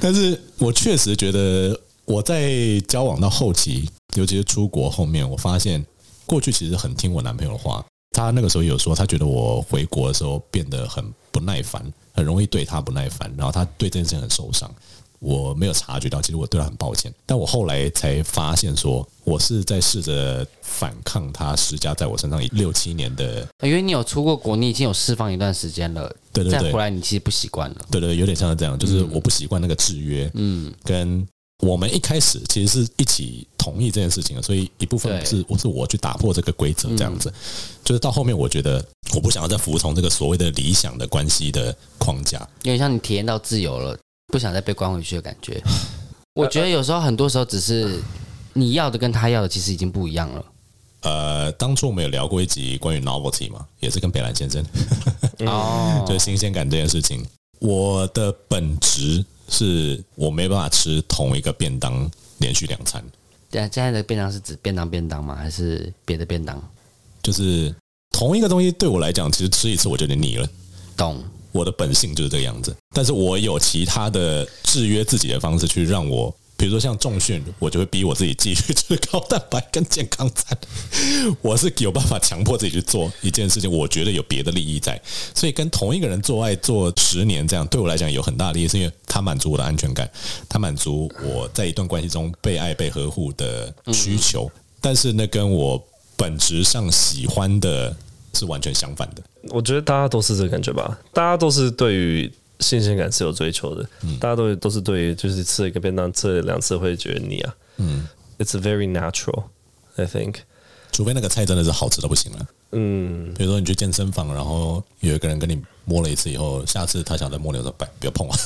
[0.00, 5.84] 但是我确实觉得我在交往到后期，尤其是出国后面，我发现
[6.24, 7.84] 过去其实很听我男朋友的话。
[8.12, 14.72] 他那个时候有说，他觉得我回国的时候变得很不耐烦，很容易对他不耐烦，然后他对这件事情很受伤。
[15.18, 17.12] 我没有察觉到，其实我对他很抱歉。
[17.26, 23.46] 但我后来才发现，说我是在试着反抗他施加在我身上六七年的。
[23.62, 27.76] 因为你有出过国，你已经有释放一段时间了，对对对，再回来你其实不习惯了。
[27.90, 30.30] 对对，有点像是这样，就是我不习惯那个制约。
[30.34, 31.26] 嗯，跟
[31.60, 37.32] 我们一开始其实是一起同意这件事情的，所以一部分是我是我去打破这个规则，这样子。
[37.84, 42.38] 就是到后面，我觉得我不想要再服从这个所谓的理想的关系的框架。
[42.62, 43.98] 有点像你体验到自由了。
[44.32, 45.62] 不想再被关回去的感觉。
[46.34, 48.02] 我觉得有时候很多时候只是
[48.54, 50.44] 你要的跟他要的其实已经不一样了。
[51.02, 54.66] 呃，当初我们有聊过一集关于 novelty 嘛，也是跟北兰先生
[55.46, 57.24] 哦， 就是新鲜感这件事情。
[57.60, 63.04] 我的本质是我没办法吃同一个便当连续两餐。
[63.50, 65.34] 对，现在的便当是指便当便当吗？
[65.34, 66.62] 还是别的便当？
[67.22, 67.74] 就是
[68.10, 70.48] 同一个东西对我来讲，其实吃一次我就有点腻了。
[70.96, 72.74] 懂，我的本性就是这个样子。
[72.94, 76.34] 但是我有其他的制约自己的方式去让我。
[76.58, 80.56] 比如说像重训，我就会逼我自己继续吃高蛋白跟健康餐。
[81.42, 85.00] 我是有办法强迫自己去做一件事情，我觉得有别的利益在。
[85.34, 90.10] 所以跟同一个人做爱做十年这样，对我来讲有很大的利益，是因为他满足我的安全感，
[90.48, 94.50] 他满足我在一段关系中被爱、被呵护的需求。
[94.80, 95.82] 但是那跟我
[96.16, 97.94] 本质上喜欢的
[98.32, 99.22] 是完全相反的。
[99.50, 102.32] 我觉得大家都是这个感觉吧，大家都是对于。
[102.60, 107.54] 新鲜感是有追求的，嗯、大家都都是对于就是吃一个便当，吃了两次会觉得腻啊。
[107.76, 108.06] 嗯
[108.38, 109.44] ，It's very natural,
[109.96, 110.36] I think。
[110.92, 112.46] 除非那个菜真的是好吃的不行了。
[112.72, 118.38] 嗯，比如说你去健身房，然后有一个人跟你摸了一次以后，下次他想再摸你，我说不不要碰啊。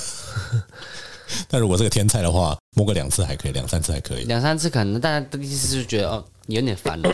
[1.48, 7.12] 但如果这个天菜的话，摸个两次还可以，两三次还可以，两三次可能，大家第一次就觉得哦，有点烦了。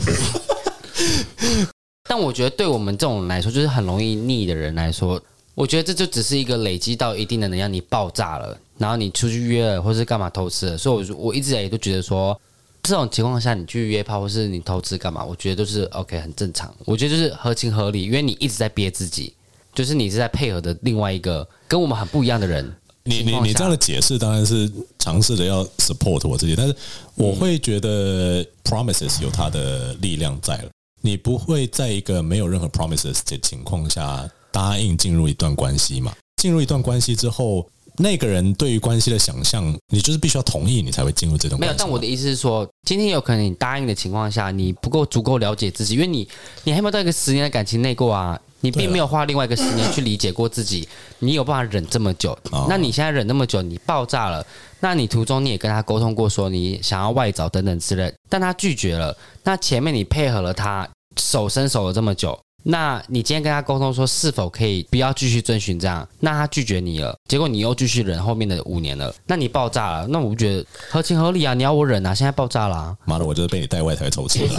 [2.08, 5.22] 但我觉得对我们这种来说，就是很容易腻的人来说。
[5.56, 10.76] 我觉得这就只是一个累积到一定的能量，你爆炸了，然后你出去约了，或是干嘛偷吃了。
[10.76, 12.38] 所以，我我一直也都觉得说，
[12.82, 16.70] 这种情况下你去约炮，或是你偷吃干嘛，我觉得都是 OK，很正常。
[16.84, 19.32] 我觉得就是合情合理，因为你一直在憋自己，
[19.74, 22.70] 就是你是在配合的另外一个跟我们很不一样的人。
[23.04, 26.76] 你你你这样的解释当然是尝试着要 support 我自己，但是
[27.14, 30.68] 我会觉得 promises 有它的力量在了。
[31.00, 34.28] 你不会在一个没有任何 promises 的情况下。
[34.56, 36.14] 答应进入一段关系嘛？
[36.40, 41.60] 进入一段关系之后，那个人对于关系的想象，你就是必须要同意，你才会进入这段关系。
[41.60, 46.26] 没有，但我的意思是说，今天有可能你答应的情况下，你不够足够了解自己，因为你
[46.64, 50.88] 你还没有到一个十年的感情内过啊，你并没有花另外一个十年去理解过自己，
[51.18, 52.38] 你有办法忍这么久？
[52.66, 54.42] 那你现在忍那么久，你爆炸了，
[54.80, 59.14] 那你途中你也跟他沟通过，说你想要外找等等之类，但他拒绝了。
[59.44, 60.88] 那前面你配合了他，
[61.18, 62.38] 手伸手了这么久。
[62.68, 66.06] 那你今天跟他沟通说是否可以不要继续遵循这样？
[66.18, 71.54] 那他拒绝你了，结果你又继续忍后面的五年了，那你爆炸了，那我不觉得合情合理啊！
[71.54, 74.48] 你要我忍啊，现在爆炸了啊，妈的，我就是被你带外才抽筋。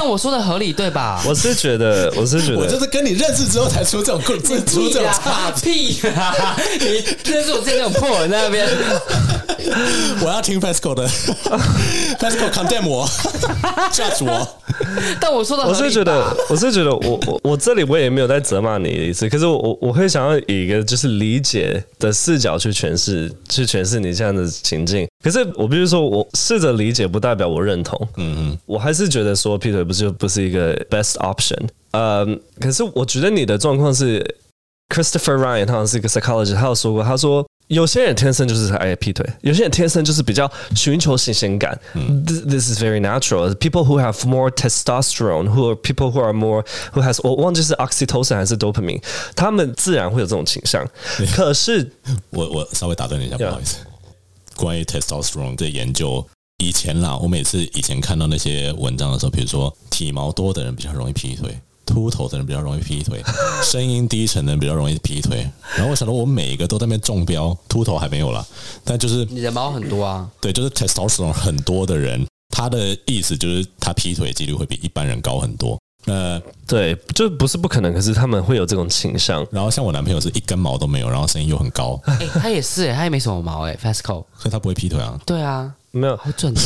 [0.00, 1.22] 但我说的合理对吧？
[1.26, 6.56] 我是觉得，我是觉得，我就是跟你认识之后才出这种故事， 出这种差 屁啊！
[6.80, 8.66] 你认识我这种破人在那边，
[10.24, 11.06] 我要听 Pascal 的
[12.18, 13.06] ，Pascal condemn 我
[13.92, 14.48] ，judge 我。
[15.20, 25.06] 但我说的，我是觉得，我是觉得我，我我我这里我也没有在责骂你的意思，可是我我我会想要以一个就是理解的视角去诠释，去诠释你这样的情境。
[25.22, 28.08] 可是我必须说，我试着理解不代表我认同。
[28.16, 31.58] 嗯嗯，我还是觉得说劈腿不就不是一个 best option。
[31.90, 32.24] 呃，
[32.60, 34.24] 可是我觉得你的状况是
[34.88, 41.76] Christopher Ryan，他好像是一个 psychologist，他有说过，他说有些人天生就是爱劈腿，有些人天生就是比较寻求新鲜感。
[42.24, 43.52] this is very natural.
[43.56, 48.36] People who have more testosterone, who are people who are more who has 我忘记是 oxytocin
[48.36, 49.02] 还是 dopamine，
[49.34, 50.86] 他们自然会有这种倾向。
[51.34, 51.90] 可是
[52.30, 53.78] 我我稍微打断你一下，不好意思。
[54.54, 56.24] 关于 testosterone 的研究，
[56.60, 63.22] 以前啦，我每次以前看到那些文章的时候，比如说体毛多的人比较容易劈腿，秃头的人比较容易劈腿，
[63.64, 65.50] 声音低沉的人比较容易劈腿。
[65.74, 68.46] 然后我想到，我每一个都在那边中标，秃头还没有啦，
[68.84, 75.79] 但就是你的毛很多啊，对，就是 testosterone 很多的人，他的意思就是他劈腿几率会比一般人高很多。
[76.06, 79.46] 呃，对，就不是不可能，可是他们会有这种倾向。
[79.50, 82.00] 然后像我男朋友是一根毛都没有，然后声音又很高。
[82.40, 85.18] 他也是、欸，他也没什么毛哎、欸、，Fasco，所以他不会劈腿啊。
[85.26, 86.54] 对啊，没有，好准。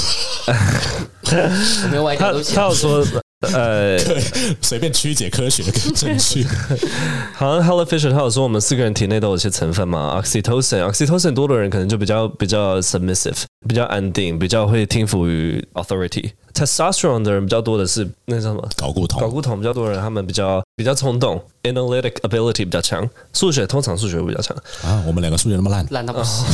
[1.27, 3.05] 我没有外他他有说，
[3.53, 3.99] 呃，
[4.63, 6.47] 随便曲解科学跟证据。
[7.35, 16.33] 好像 Hello Fisher 他有说，我们四个人体内都有一些成分嘛，oxytocin，oxytocin 多的人可能就比较比较 submissive，比较安定，比较会听服于 authority。
[16.53, 18.69] testosterone 的人比较多的是那叫什么？
[18.77, 19.21] 睾固酮。
[19.21, 25.03] 睾固酮比较多的人，他们比较比较冲动，analytic ability 比较强，数学通常数学会比较强啊。
[25.07, 26.45] 我们两个数学那么烂，烂到不行。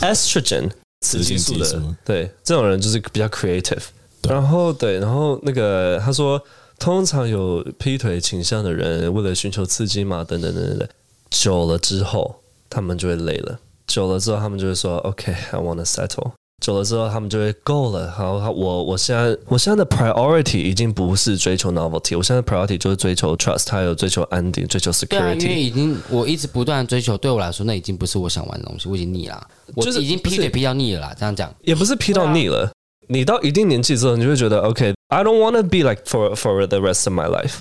[0.02, 0.68] Estrogen
[1.00, 3.82] 雌激素的，对，这种人就是比较 creative。
[4.28, 6.40] 然后对，然后那个他说，
[6.78, 10.88] 通常有劈腿倾向的人，为了寻求刺激嘛，等等等等等，
[11.30, 12.36] 久了之后
[12.68, 13.58] 他们就会累了，
[13.92, 16.32] 久了之后他们就会说，OK，I want to settle。
[16.64, 18.06] 久了之后，他们就会够了。
[18.06, 25.08] 然后我我现在我现在的 priority 已经不是追求 novelty，我现在的 priority 就是追求 trust，还有追求安定，追求 security。
[25.08, 31.14] 对啊，因为已经我一直不断追求，对我来说那已经不是我想玩的东西，我已经腻了，我已经劈腿劈到腻了啦。
[31.18, 32.70] 这样讲也不是劈到腻了，啊、
[33.08, 37.56] 你到一定年纪之后，你就会觉得 OK，I、okay, don't want to be like for for the rest of my life。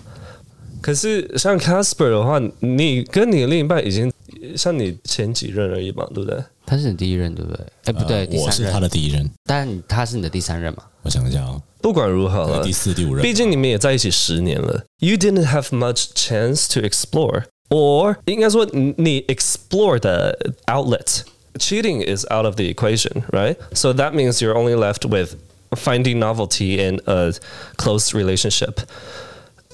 [0.80, 4.12] 可是像 Casper 的话，你跟你的另一半已经
[4.56, 6.38] 像你前几任而已嘛，对不对？
[6.64, 7.66] 他是你第一任，对不对？
[7.84, 10.84] 哎，不对，我是他的第一任，但他是你的第三任嘛？
[11.02, 14.84] 我想一下啊，不管如何了，第四、第五任，毕竟你们也在一起十年了。
[14.98, 21.22] You didn't have much chance to explore, or 应该说你 explore 的 outlet.
[21.58, 23.56] Cheating is out of the equation, right?
[23.72, 25.36] So that means you're only left with
[25.70, 27.32] finding novelty in a
[27.76, 28.80] close relationship.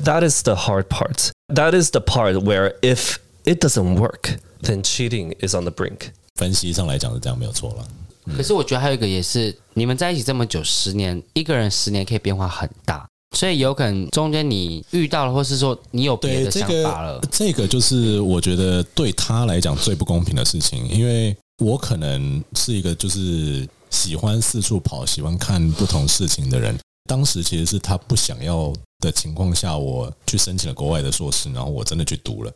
[0.03, 1.31] That is the hard part.
[1.53, 6.11] That is the part where if it doesn't work, then cheating is on the brink.
[6.35, 7.87] 分析上来讲是这样，没有错了。
[8.35, 17.19] 可是我觉得还有一个也是，你们在一起这么久，十年，一个人十年可以变化很大，所以有可能中间你遇到了，或是说你有别的想法了。
[17.31, 26.77] 这个，这个就是我觉得对他来讲最不公平的事情，因为我可能是一个就是喜欢四处跑、喜欢看不同事情的人。
[27.07, 32.53] 当时其实是他不想要的情况下，我去申请了国外的硕士，然后我真的去读了。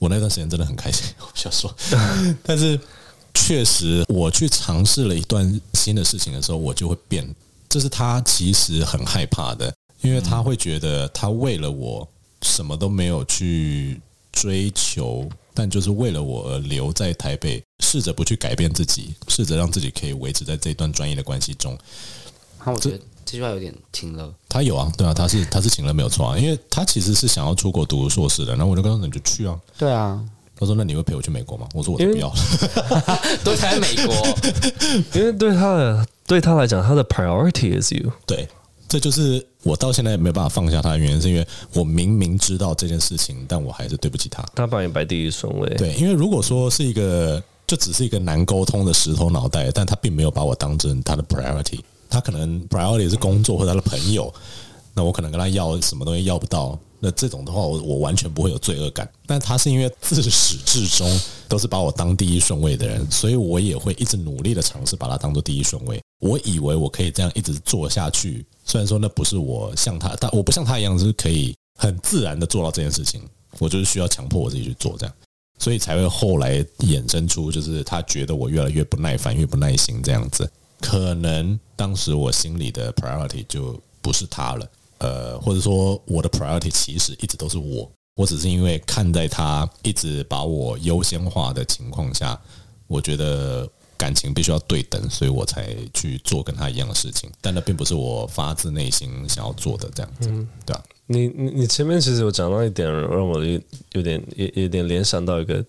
[0.00, 1.74] 我那段时间真的很开心，我想说，
[2.44, 2.78] 但是
[3.32, 7.26] 确实我去尝试了一段新的事情的时候，我就会变。
[7.68, 12.06] 这是他其实很害怕的，因为他会觉得他为了我
[12.42, 14.00] 什么都没有去
[14.30, 21.78] 追求，但就是为了我而留在台北，试着不去改变自己，试着让自己可以维持在这段专业的关系中。
[22.58, 23.00] 好，我觉得。
[23.24, 30.22] 这句话有点情勒，他有啊，对啊，他是他是请了没有错啊，因为他其实是想要出国读硕士的，然后我就跟他说你就去啊，对啊，
[30.56, 31.66] 他说那你会陪我去美国吗？
[31.74, 32.34] 我说我都不要了，
[33.42, 34.14] 都在美国，
[35.14, 38.48] 因为对他的对他来讲，他的 priority is you，对，
[38.88, 51.80] 这就是我到现在也没办法放下他的原因，是因为我明明知道这件事情，但我还是对不起他，他把你摆第一顺位，对，因为如果说是一个就只是一个难沟通的石头脑袋，但他并没有把我当成他的 priority。
[52.14, 54.32] 他可能 priority 是工作或者他的朋友，
[54.94, 59.10] 那我可能跟他要什么东西要不到，那这种的话，我我完全不会有罪恶感。
[59.26, 66.00] 但他是因为自始至终都是把我当第一顺位的人，所以我也会一直努力的尝试把他当做第一顺位。
[66.20, 73.20] 我以为我可以这样一直做下去，虽然说那不是我像他，但我不像他一样是可以很自然的做到这件事情，
[73.58, 75.14] 我就是需要强迫我自己去做这样，
[75.58, 80.48] 所以才会后来衍生出就是他觉得我越来越不耐烦，越不耐心这样子。
[80.84, 92.38] 可能当时我心里的 priority 就不是他了，呃，或者说我的 priority 其实一直都是我，我只是因为看在他一直把我优先化的情况下，
[92.86, 93.66] 我觉得
[93.96, 100.84] 感情必须要对等，所以我才去做跟他一样的事情，但那并不是我发自内心想要做的这样子，嗯，对吧？
[101.06, 103.58] 你你你前面其实有讲到一点，让我有
[103.92, 105.64] 有点有有点联想到一个。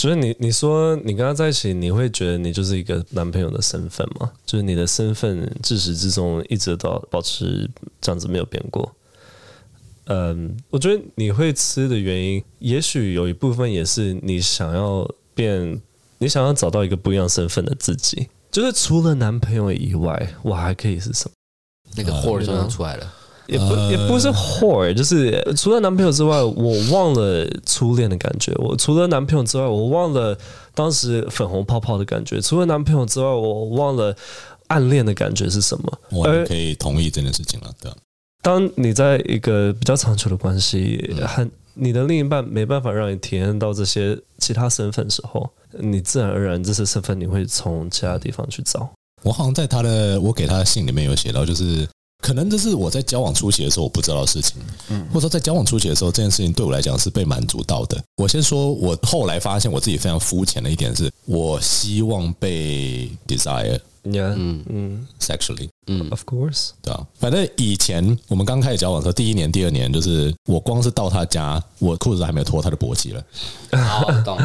[0.00, 4.32] 就是你，你说你跟他在一起，你会觉得你就是一个男朋友的身份吗？
[4.46, 7.68] 就是你的身份自始至终一直都保持
[8.00, 8.90] 这样子没有变过。
[10.06, 15.78] 嗯，我觉得你会吃的原因，也许有一部分也是你想要变，
[16.16, 18.26] 你想要找到一个不一样身份的自己。
[18.50, 21.32] 就是除了男朋友以外，我还可以是什么？
[21.94, 23.14] 那个货就要出来了。
[23.50, 28.52] 也不也不是 whore，就是除了男朋友之外，我忘了初恋的感觉。
[28.58, 30.38] 我除了男朋友之外，我忘了
[30.72, 32.40] 当时粉红泡泡的感觉。
[32.40, 34.16] 除了男朋友之外，我忘了
[34.68, 35.98] 暗恋的感觉是什么。
[36.10, 37.90] 我还可以同意这件事情了，对。
[38.40, 48.88] 当你在一个比较长久的关系，和你的另一半没办法让你体验到这些其他身份的时候，你自然而然这些身份你会从其他地方去找。
[49.22, 51.88] 我好像在他的我给他的信里面有写到，就是。
[52.20, 54.56] 可能这是我在交往初期的时候我不知道的事情，
[54.88, 58.02] 嗯，或者说在交往初期的时候，这件事情对我来讲是被满足到的。
[58.16, 67.06] 我先说，我后来发现我自己非常肤浅的一点是，我希望被 desire，嗯嗯，sexually，嗯，of course，对啊。
[67.18, 73.24] 反正以前我们刚开始交往的时候，第一年、第二年，就是我光是到他家，我裤子还没有脱，他就勃起了。
[73.72, 74.38] 好，懂。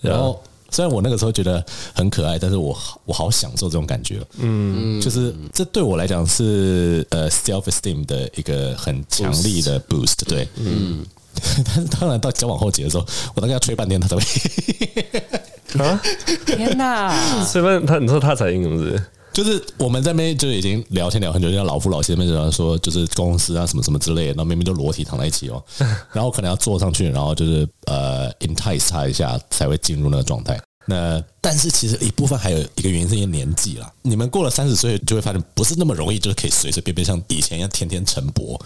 [0.00, 0.42] 然后。
[0.70, 1.64] 虽然我那个时候觉得
[1.94, 11.04] 很可爱，但是我我好享受这种感觉，嗯，就是这对我来讲是呃 self esteem 的一个很强力的 boost，对，嗯，
[11.64, 13.04] 但是当然到交往后期的时候，
[13.34, 14.22] 我大概要吹半天他才会
[15.84, 16.00] 啊，
[16.46, 17.14] 天哪，
[17.50, 19.02] 吹半他你说他才硬是不是？
[19.32, 25.62] 就是我们在那边就已经聊天聊很久，就像老夫老妻那边就在说，就是公司啊什么什么之类的，然后明明就裸体躺在一起哦，
[26.12, 30.60] 然后可能要坐上去，然后就是呃 entice 他一下才会进入那个状态。
[30.86, 33.88] 那但是其实一部分还有一个原因是因为年纪啦。
[34.02, 38.58] 你们过了三十岁就会发现不是那么容易，就是可以随随便便像以前一样天天晨勃。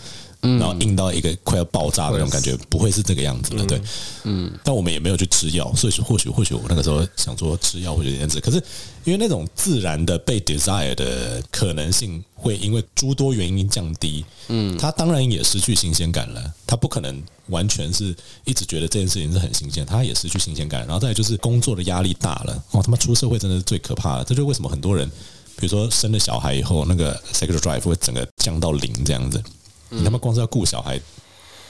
[0.59, 3.80] 然后硬到一个快要爆炸的那种感觉，不会是这个样子的，对，
[4.24, 4.53] 嗯。
[4.62, 8.62] 但我们也没有去吃药，所以说或许或许我那个时候想说吃药或者这样子，可是
[9.05, 16.55] 因为那种自然的被 desire 的可能性会因为诸多原因降低，嗯，他当然也失去新鲜感了。
[16.66, 18.14] 他不可能完全是
[18.45, 20.80] 一直觉得这件事情是很新鲜，他也失去新鲜感。
[20.86, 24.24] 然后再来就是工作的压力大了，哦，他妈出社会真的是最可怕的。
[24.24, 25.09] 这就是为什么很多人，
[25.57, 29.42] 比如说生了小孩以后，那个 sexual drive 会整个降到零这样子。
[29.89, 31.01] 你他妈光是要顾小孩，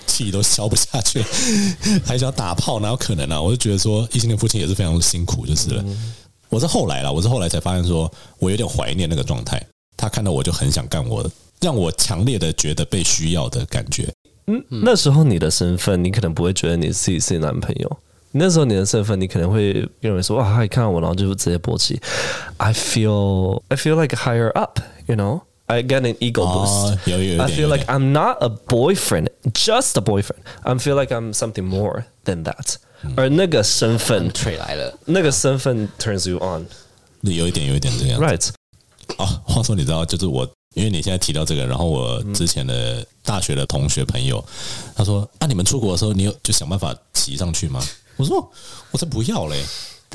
[0.07, 1.23] 气都消不下去，
[2.05, 3.41] 还想要打炮，哪有可能啊？
[3.41, 5.85] 我就觉得说，异性恋父亲也是非常辛苦，就是了。
[6.49, 9.61] 我是后来啦，我是后来才发现，说我有点怀念那个状态。
[9.97, 11.29] 他看到我就很想干我，
[11.61, 14.13] 让我强烈的觉得被需要的感觉。
[14.47, 17.99] 嗯，那时候你的身份，你可能不会觉得你自己是男朋友。
[18.33, 22.01] 那时候你的身份，你可能会认为说，哇，他一看到我，然后就直接勃起。
[22.57, 25.43] I feel, I feel like higher up, you know.
[25.68, 26.98] I get an ego boost.
[27.08, 30.42] I feel like I'm not a boyfriend, just a boyfriend.
[30.64, 32.78] I feel like I'm something more than that.
[33.16, 36.66] 而那个身份吹来了，那个身份 turns you on。
[37.22, 38.20] 有一点，有一点这样。
[38.20, 38.50] Right。
[39.18, 40.44] 哦，话说你知道，就是我，
[40.74, 44.44] 因为你现在提到这个，然后我之前的大学的同学朋友，
[44.96, 47.80] 他说：“啊，你们出国的时候，你有就想办法骑上去吗？”
[48.18, 49.64] 我说：“我才不要嘞。”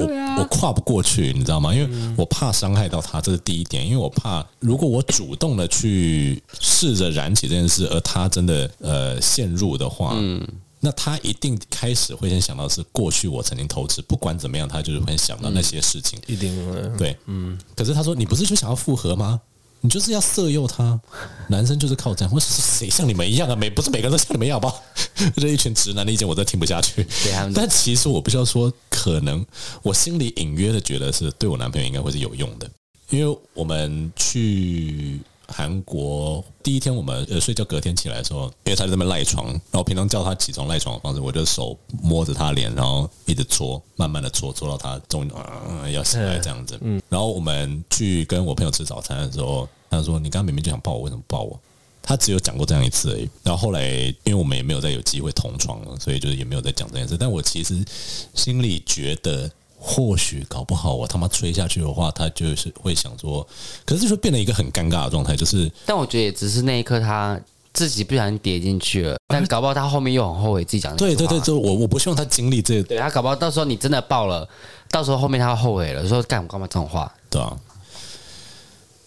[0.06, 1.74] 对啊，我跨不过去，你知道吗？
[1.74, 3.86] 因为我怕伤害到他，这是第一点。
[3.86, 10.45] 因为我怕，如果我主动的去试着燃起这件事，而他真的呃陷入的话，嗯，
[10.80, 17.58] 那他一定开始会先想到是过去我曾经投资，不管怎么样，他就是会想到那些事情，一定会对，嗯。
[17.76, 19.39] 可是他说，你不是就想要复合吗？
[19.82, 20.99] 你就是要色诱他，
[21.47, 22.34] 男生就是靠这样。
[22.34, 23.55] 我是谁像你们一样啊？
[23.55, 24.84] 每不是每个人都像你们一样，好不好？
[25.38, 27.07] 这一群直男的意见，我都听不下去。
[27.55, 29.45] 但其实我不需要说，可能
[29.82, 32.69] 我心里隐约的觉得是对我男朋友应该会是有用的，
[33.09, 35.19] 因为我们去。
[35.52, 46.78] 韩国第一天，我们呃睡觉，隔天起来的时候，因为他在那边赖床，然后平常叫他起床赖床的方式，我就手摸着他脸，然后一直搓，慢慢的搓，搓到他终于啊要醒来这样子。
[46.82, 51.60] 嗯，然后我们去跟我朋友吃早餐的时候，他说：“你刚刚明明就想抱我，为什么抱我？”
[52.02, 53.30] 他只有讲过这样一次而已。
[53.43, 53.86] 然后后来，
[54.24, 57.18] 因为我们也没有再有机会同床了，所以就是也没有再讲这件事。
[57.18, 57.84] 但我其实
[58.34, 59.50] 心里觉得。
[59.82, 63.47] 或许搞不好我他妈吹下去的话，他就是会想说，
[63.86, 65.71] 可是就变得一个很尴尬的状态，就是。
[65.86, 67.39] 但我觉得也只是那一刻他
[67.71, 70.93] 自己不小心跌进去了， 但搞不好他后面又很后悔自己讲。
[70.97, 72.84] 对对对，就我我不希望他经历这个。
[72.84, 74.45] 对他搞不好到时候你真的爆了，
[74.91, 77.09] 到时候后面他后悔了，说干我干嘛这种话？
[77.30, 77.57] 对啊。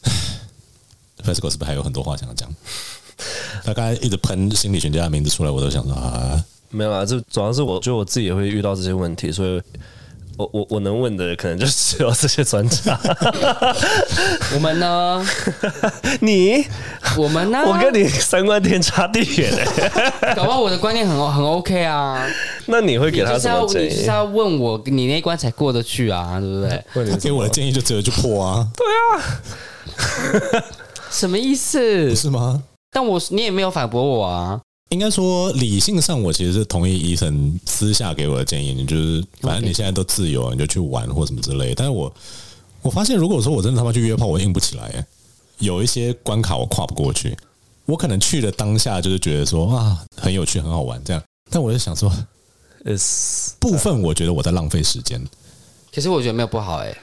[1.23, 2.49] FESCO 是不是还有很多话想要讲？
[3.63, 9.63] 他刚才一直喷心理学家的名字出来，我都想说啊，没有啊，这主要是我觉得我自己也会遇到这些问题，所以。
[10.39, 12.99] 我我我能问的可能就只有这些专家。
[14.55, 15.27] 我们呢？
[16.21, 16.65] 你？
[17.17, 17.63] 我们呢？
[17.67, 19.53] 我跟你三观天差地远
[20.21, 20.35] 哎！
[20.35, 22.27] 搞不好我的观念很很 OK 啊。
[22.67, 23.89] 那你会给他什么建议？
[23.89, 27.11] 你是要问我，你那一关才过得去啊，对不对？
[27.11, 28.67] 他给我的建议就只有去破啊。
[28.77, 30.65] 对啊。
[31.11, 32.09] 什么意思？
[32.09, 32.63] 不是吗？
[32.91, 34.61] 但我你也没有反驳我啊。
[34.93, 41.75] 应该说，理性上我其实是同意医生私下给我的建议，你就是反正你现在都自由，你就去玩或什么之类。
[41.75, 42.13] 但是我
[42.83, 45.05] 我发现，如果说我真的他妈去约炮，我硬不起来，
[45.59, 47.35] 有一些关卡我跨不过去。
[47.87, 51.23] 我可能去的当下就是觉得说啊，很有趣，很好玩这样。
[51.51, 52.13] 但我就想说，
[53.59, 55.21] 部分我觉得我在浪费时间。
[55.91, 56.95] 其实我觉得没有不好哎。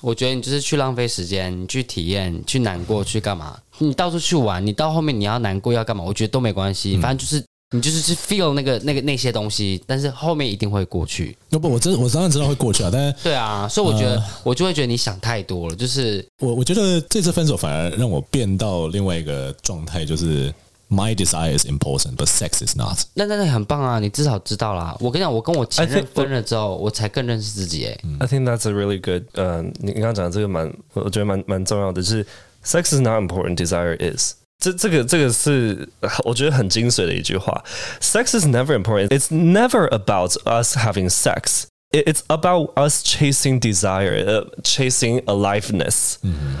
[0.00, 3.58] 我觉得你就是去浪费时间，你去体验，去难过，去干嘛？
[3.78, 6.04] 你到处去玩，你到后面你要难过要干嘛？
[6.04, 11.36] 我觉得都没关系，反正就是你就是去 feel 那个那个那些东西，但是后面一定会过去。
[11.50, 15.76] 要不我真我当然知道会过去啊，但是对啊，所以我觉得、呃、我就会觉得你想太多了。
[15.76, 20.52] 就是我我觉得这次分手反而让我变到另外一个状态，就是。
[20.89, 22.99] My desire is important, but sex is not。
[23.15, 23.99] 那那那很棒啊！
[23.99, 24.95] 你至少知道啦。
[24.99, 27.85] 我跟你讲，我跟我前任分了之后，我才更认识自己。
[27.87, 29.23] 哎，I think that's a really good。
[29.33, 32.23] 呃，你刚刚讲的这个蛮，我觉得蛮蛮重要的，就是
[32.63, 34.33] sex is not important, desire is。
[34.59, 35.89] 这这个这个是
[36.25, 37.63] 我觉得很精髓的一句话。
[37.99, 39.07] Sex is never important.
[39.07, 41.63] It's never about us having sex.
[41.89, 46.17] It's about us chasing desire, chasing aliveness。
[46.21, 46.57] 嗯，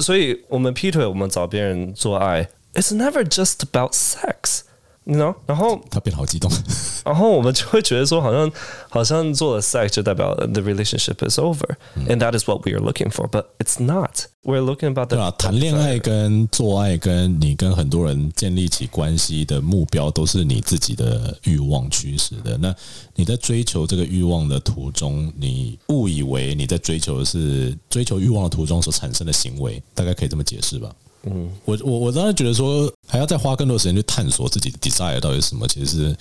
[0.00, 2.48] 所以我们劈腿，我们找别人做爱。
[2.73, 4.61] It's never just about sex.
[5.05, 5.35] 你知道？
[5.45, 6.49] 然后他变得好激动，
[7.03, 8.49] 然后我们就会觉得说，好像
[8.87, 14.27] 好像做了 sex 就代表 the relationship is over，and that is what we are looking for，but it's not。
[14.43, 22.57] We're looking about the 对啊，谈恋爱跟做爱，跟你跟很多人建立起关系的目标，都是你自己的欲望驱使的。
[22.57, 22.73] 那
[23.15, 30.89] 你在追求这个欲望的途中，你误以为你在追求的是追求欲望的途中所产生的行为，大概可以这么解释吧？
[31.25, 36.17] 嗯，我我我当时觉得说，还要再花更多时间去探索自己的 desire 到底是什么，其实是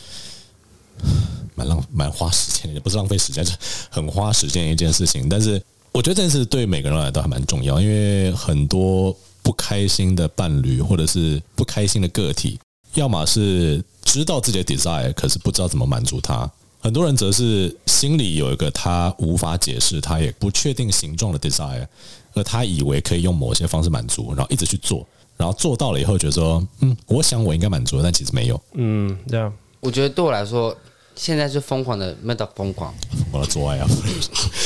[1.57, 3.53] 蛮浪蛮花时间的，不是浪费时间，是
[3.91, 5.29] 很花时间一件事情。
[5.29, 12.59] 但是我觉得这件事对每个人来都还蛮重要，因为很多不开心的伴侣或者是不开心的个体，
[12.95, 16.49] 要么是知道自己的 desire，可是不知道怎么满足他；
[16.81, 21.87] 很多人则是心里有一个他无法解释、他也不确定形状的 desire。
[22.35, 25.07] 而他以为可以用某些方式满足，然后一直去做，
[25.37, 28.61] 然后做到了以后，觉得说，嗯，我想我应该满足，但其实没有。
[28.75, 29.53] 嗯，这样。
[29.81, 30.77] 我觉得对我来说，
[31.17, 33.87] 现在是疯狂的，没到疯狂，疯狂的做爱啊。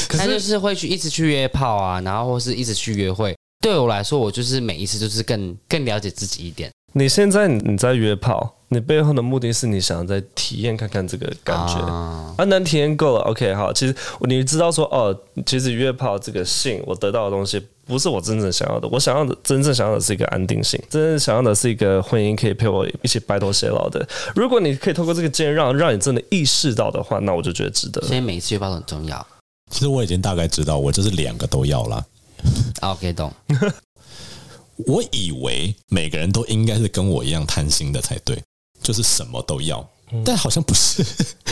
[0.08, 3.34] 可是他就是会去一直去约炮啊，然后或是一直去约会。
[3.60, 6.70] 对我来说，我就是每一次就是更更了解自己一点。
[6.92, 13.72] 你现在你在约炮，你背后的目的是你想要再体验看看这个感觉啊，啊，能体验够了，OK，好。
[13.72, 24.04] 其实你知道说，哦，其实约炮这个性，我得到的东西不是我真正想要的，我想要的真正想要的是一个安定性，真正想要的是一个婚姻可以陪我一起白头偕老的。
[24.34, 28.02] 如果你可以透过这个经验让让你真的意识到的话，那我就觉得值得。
[28.02, 29.24] 所以每一次约炮都很重要。
[29.70, 32.04] 其实我已经大概知道，我就是两个都要了。
[32.82, 33.32] OK，懂。
[34.86, 38.42] 我以为每个人都应该是跟我一样贪心的才对，
[38.82, 39.88] 就是什么都要，
[40.24, 41.04] 但好像不是，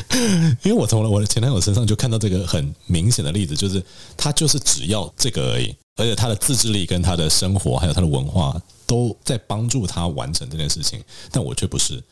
[0.62, 3.82] 因为我从我的前男友身上就看到这个很明显的例子，就是
[4.16, 12.02] 他就是只要这个而已，而且他的自制力跟他的生活还有他的文化都在帮助他完成这件事情，但我却不是，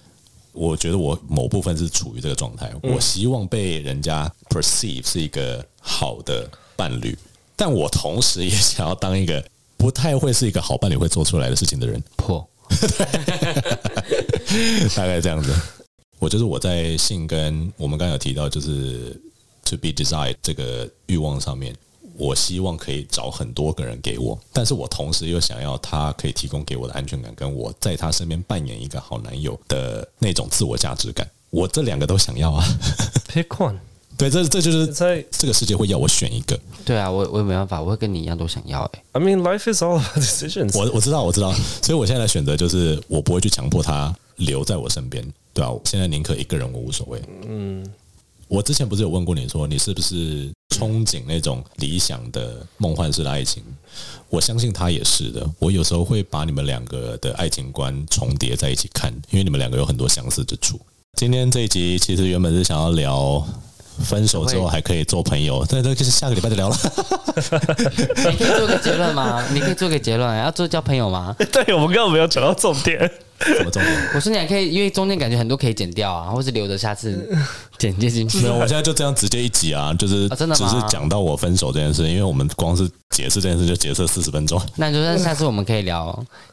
[0.52, 7.16] 我觉得我某部分是处于这个状态，我希望被人家 perceive 是一个好的伴侣，
[7.54, 9.44] 但我同时也想要当一个。
[9.74, 12.48] 不太会是一个好伴侣会做出来的事情的人，破，
[14.96, 15.52] 大概这样子。
[16.18, 19.20] 我就是我在性跟我们刚才有提到，就是
[19.64, 21.74] to be desired 这个欲望上面，
[22.16, 32.64] 我希望可以找很多个人给我，但是我同时又想要他可以提供给我的安全感，跟我在他身边扮演一个好男友的那种自我价值感，我这两个都想要啊。
[33.28, 33.78] Pick one。
[34.18, 36.56] 对，这这就是在这个世界会要我选一个。
[36.84, 39.02] 对啊，我我也没办法，我会跟你一样都想要哎。
[39.12, 40.78] I mean, life is all about decisions。
[40.78, 47.22] 我我知道，我知道，所以我现在的选择就是，我不会去强迫他留在我身边，对啊，现在宁可一个人，我无所谓。
[47.46, 47.86] 嗯，
[48.48, 53.62] 我之前不是有问过你说，你是不是憧憬那种理想的梦幻式的爱情？
[54.28, 55.48] 我相信他也是的。
[55.58, 60.80] 我有时候会把你们两个的爱情观重叠在一起看，因为你们两个有很多相似之处。
[61.18, 63.46] 今天这一集其实原本是想要聊。
[64.04, 66.76] 分手之后还可以做朋友，但这，就是下个礼拜就聊了。
[68.16, 69.46] 你可以做个结论吗？
[69.52, 71.36] 你可以做个结论，要做交朋友吗？
[71.52, 72.98] 对，我们刚刚没有讲到重点。
[73.44, 73.96] 什么重点？
[74.14, 77.28] 我说你还可以，因为中间感觉很多可以剪掉啊，或是留着下次
[77.78, 78.38] 剪接进去。
[78.40, 84.60] 没有，我现在就这样直接一集啊，就是真的只是讲到我分手这件事，因为我们光是解释这件事就解释四十分钟。
[84.76, 86.06] 那就算下次我们可以聊，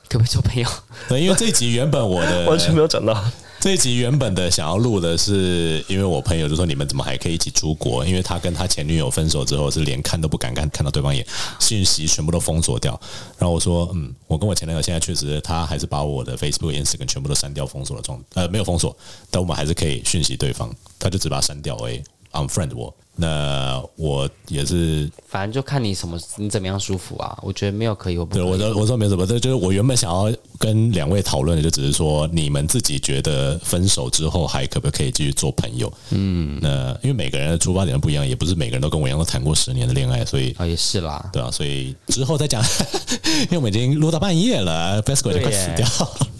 [0.07, 0.67] 可不可以做朋友？
[1.07, 3.13] 对，因为这一集原本我的 完全没有讲到。
[3.59, 8.05] 这一集原本的想要录的是，因为我朋友就说，你们怎么还可以一起出国？
[8.05, 11.25] 因为他跟他前女友分手之后是连看都不敢看，看到对方眼，
[11.59, 12.97] 信息全部都封锁掉。
[13.37, 18.95] 然后我说，嗯，我跟我前男友现在确实，他还是把我的 Facebook、Instagram 全部都删掉封锁了状，呃，没有封锁，
[19.29, 22.01] 但我们还是可以讯息对方，他就只把它删掉而已
[22.31, 22.93] ，unfriend 我。
[23.21, 27.37] 那我也是，反正就看你什么，你怎么样舒服啊？
[27.41, 28.33] 我觉得没有可以，我不。
[28.33, 35.91] 对，我说我说没什么，这就是我原本想要跟两位讨论的，就只是说你们自己觉得分手之后还可不可以继续做朋友？
[36.11, 42.63] 嗯，那因为每个人的出发点都不一样，也不是每个人都跟我一样都谈过十年的恋爱，所以啊也是啦，对啊，所以之后再讲，
[43.43, 46.38] 因为我们已经录到半夜了，FESCO 就快死掉了。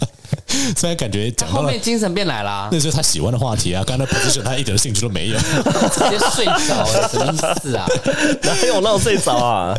[0.76, 3.82] 虽然感觉讲到后面精神变来啦，那是他喜欢的话题啊。
[3.86, 7.86] 刚才 position 他一点兴趣都没有，直接睡着了，什么意思啊？
[8.42, 9.76] 哪有让我睡着啊？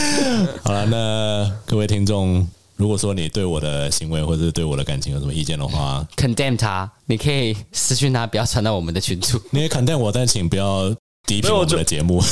[0.64, 2.46] 好了，那各位听众，
[2.76, 9.40] 如果说你对我的行为或者是对我的感情有什么意见的话，condemn 他，你可以私讯他，不要传到我们的群组。
[9.50, 10.94] 你也 condemn 我，但请不要。
[11.26, 12.22] 低评我们的节目，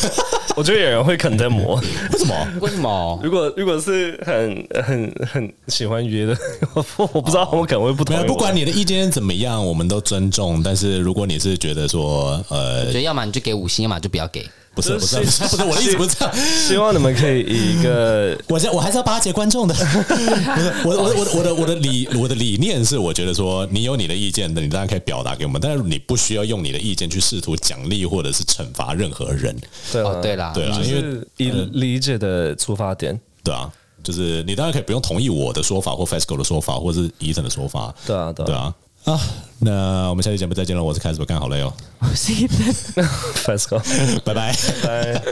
[0.55, 1.75] 我觉得有人会肯在磨。
[2.13, 2.49] 为什么？
[2.61, 3.21] 为什么？
[3.23, 6.37] 如果如果是很很很喜欢约的，
[6.75, 8.25] 我 我不知道，我可能会不同意。
[8.27, 10.63] 不管你的意见怎么样，我们都尊重。
[10.63, 14.47] 但是如果你是觉得说，呃，我觉得要么你就给五星，要么就不要给。
[14.75, 16.35] 不是不是不是不是我的意思不是这样，
[16.69, 19.75] 希望你们可以以一个， 我我还是要巴结观众的。
[20.55, 29.57] 不是我我我的我的我的理我的理念是，我觉得说你有你的意见的，你当然可以表达给我们，但是你不需要用你的意见去试图奖励或者是惩罚任何人。
[29.93, 33.71] 对哦，对啦，对啦，因为以理解的出发点，对啊，
[34.03, 37.95] 就是你当然可以不用同意我的说法或 FESCO 的说法，或者是 Ethan 的说法。
[38.07, 38.75] 对啊，对啊。
[39.05, 39.21] 啊，
[39.59, 40.83] 那我们下期节目再见了。
[40.83, 41.71] 我是凯斯伯，看好累哦。
[42.01, 45.23] 我是 Ethan，FESCO， 拜拜，拜。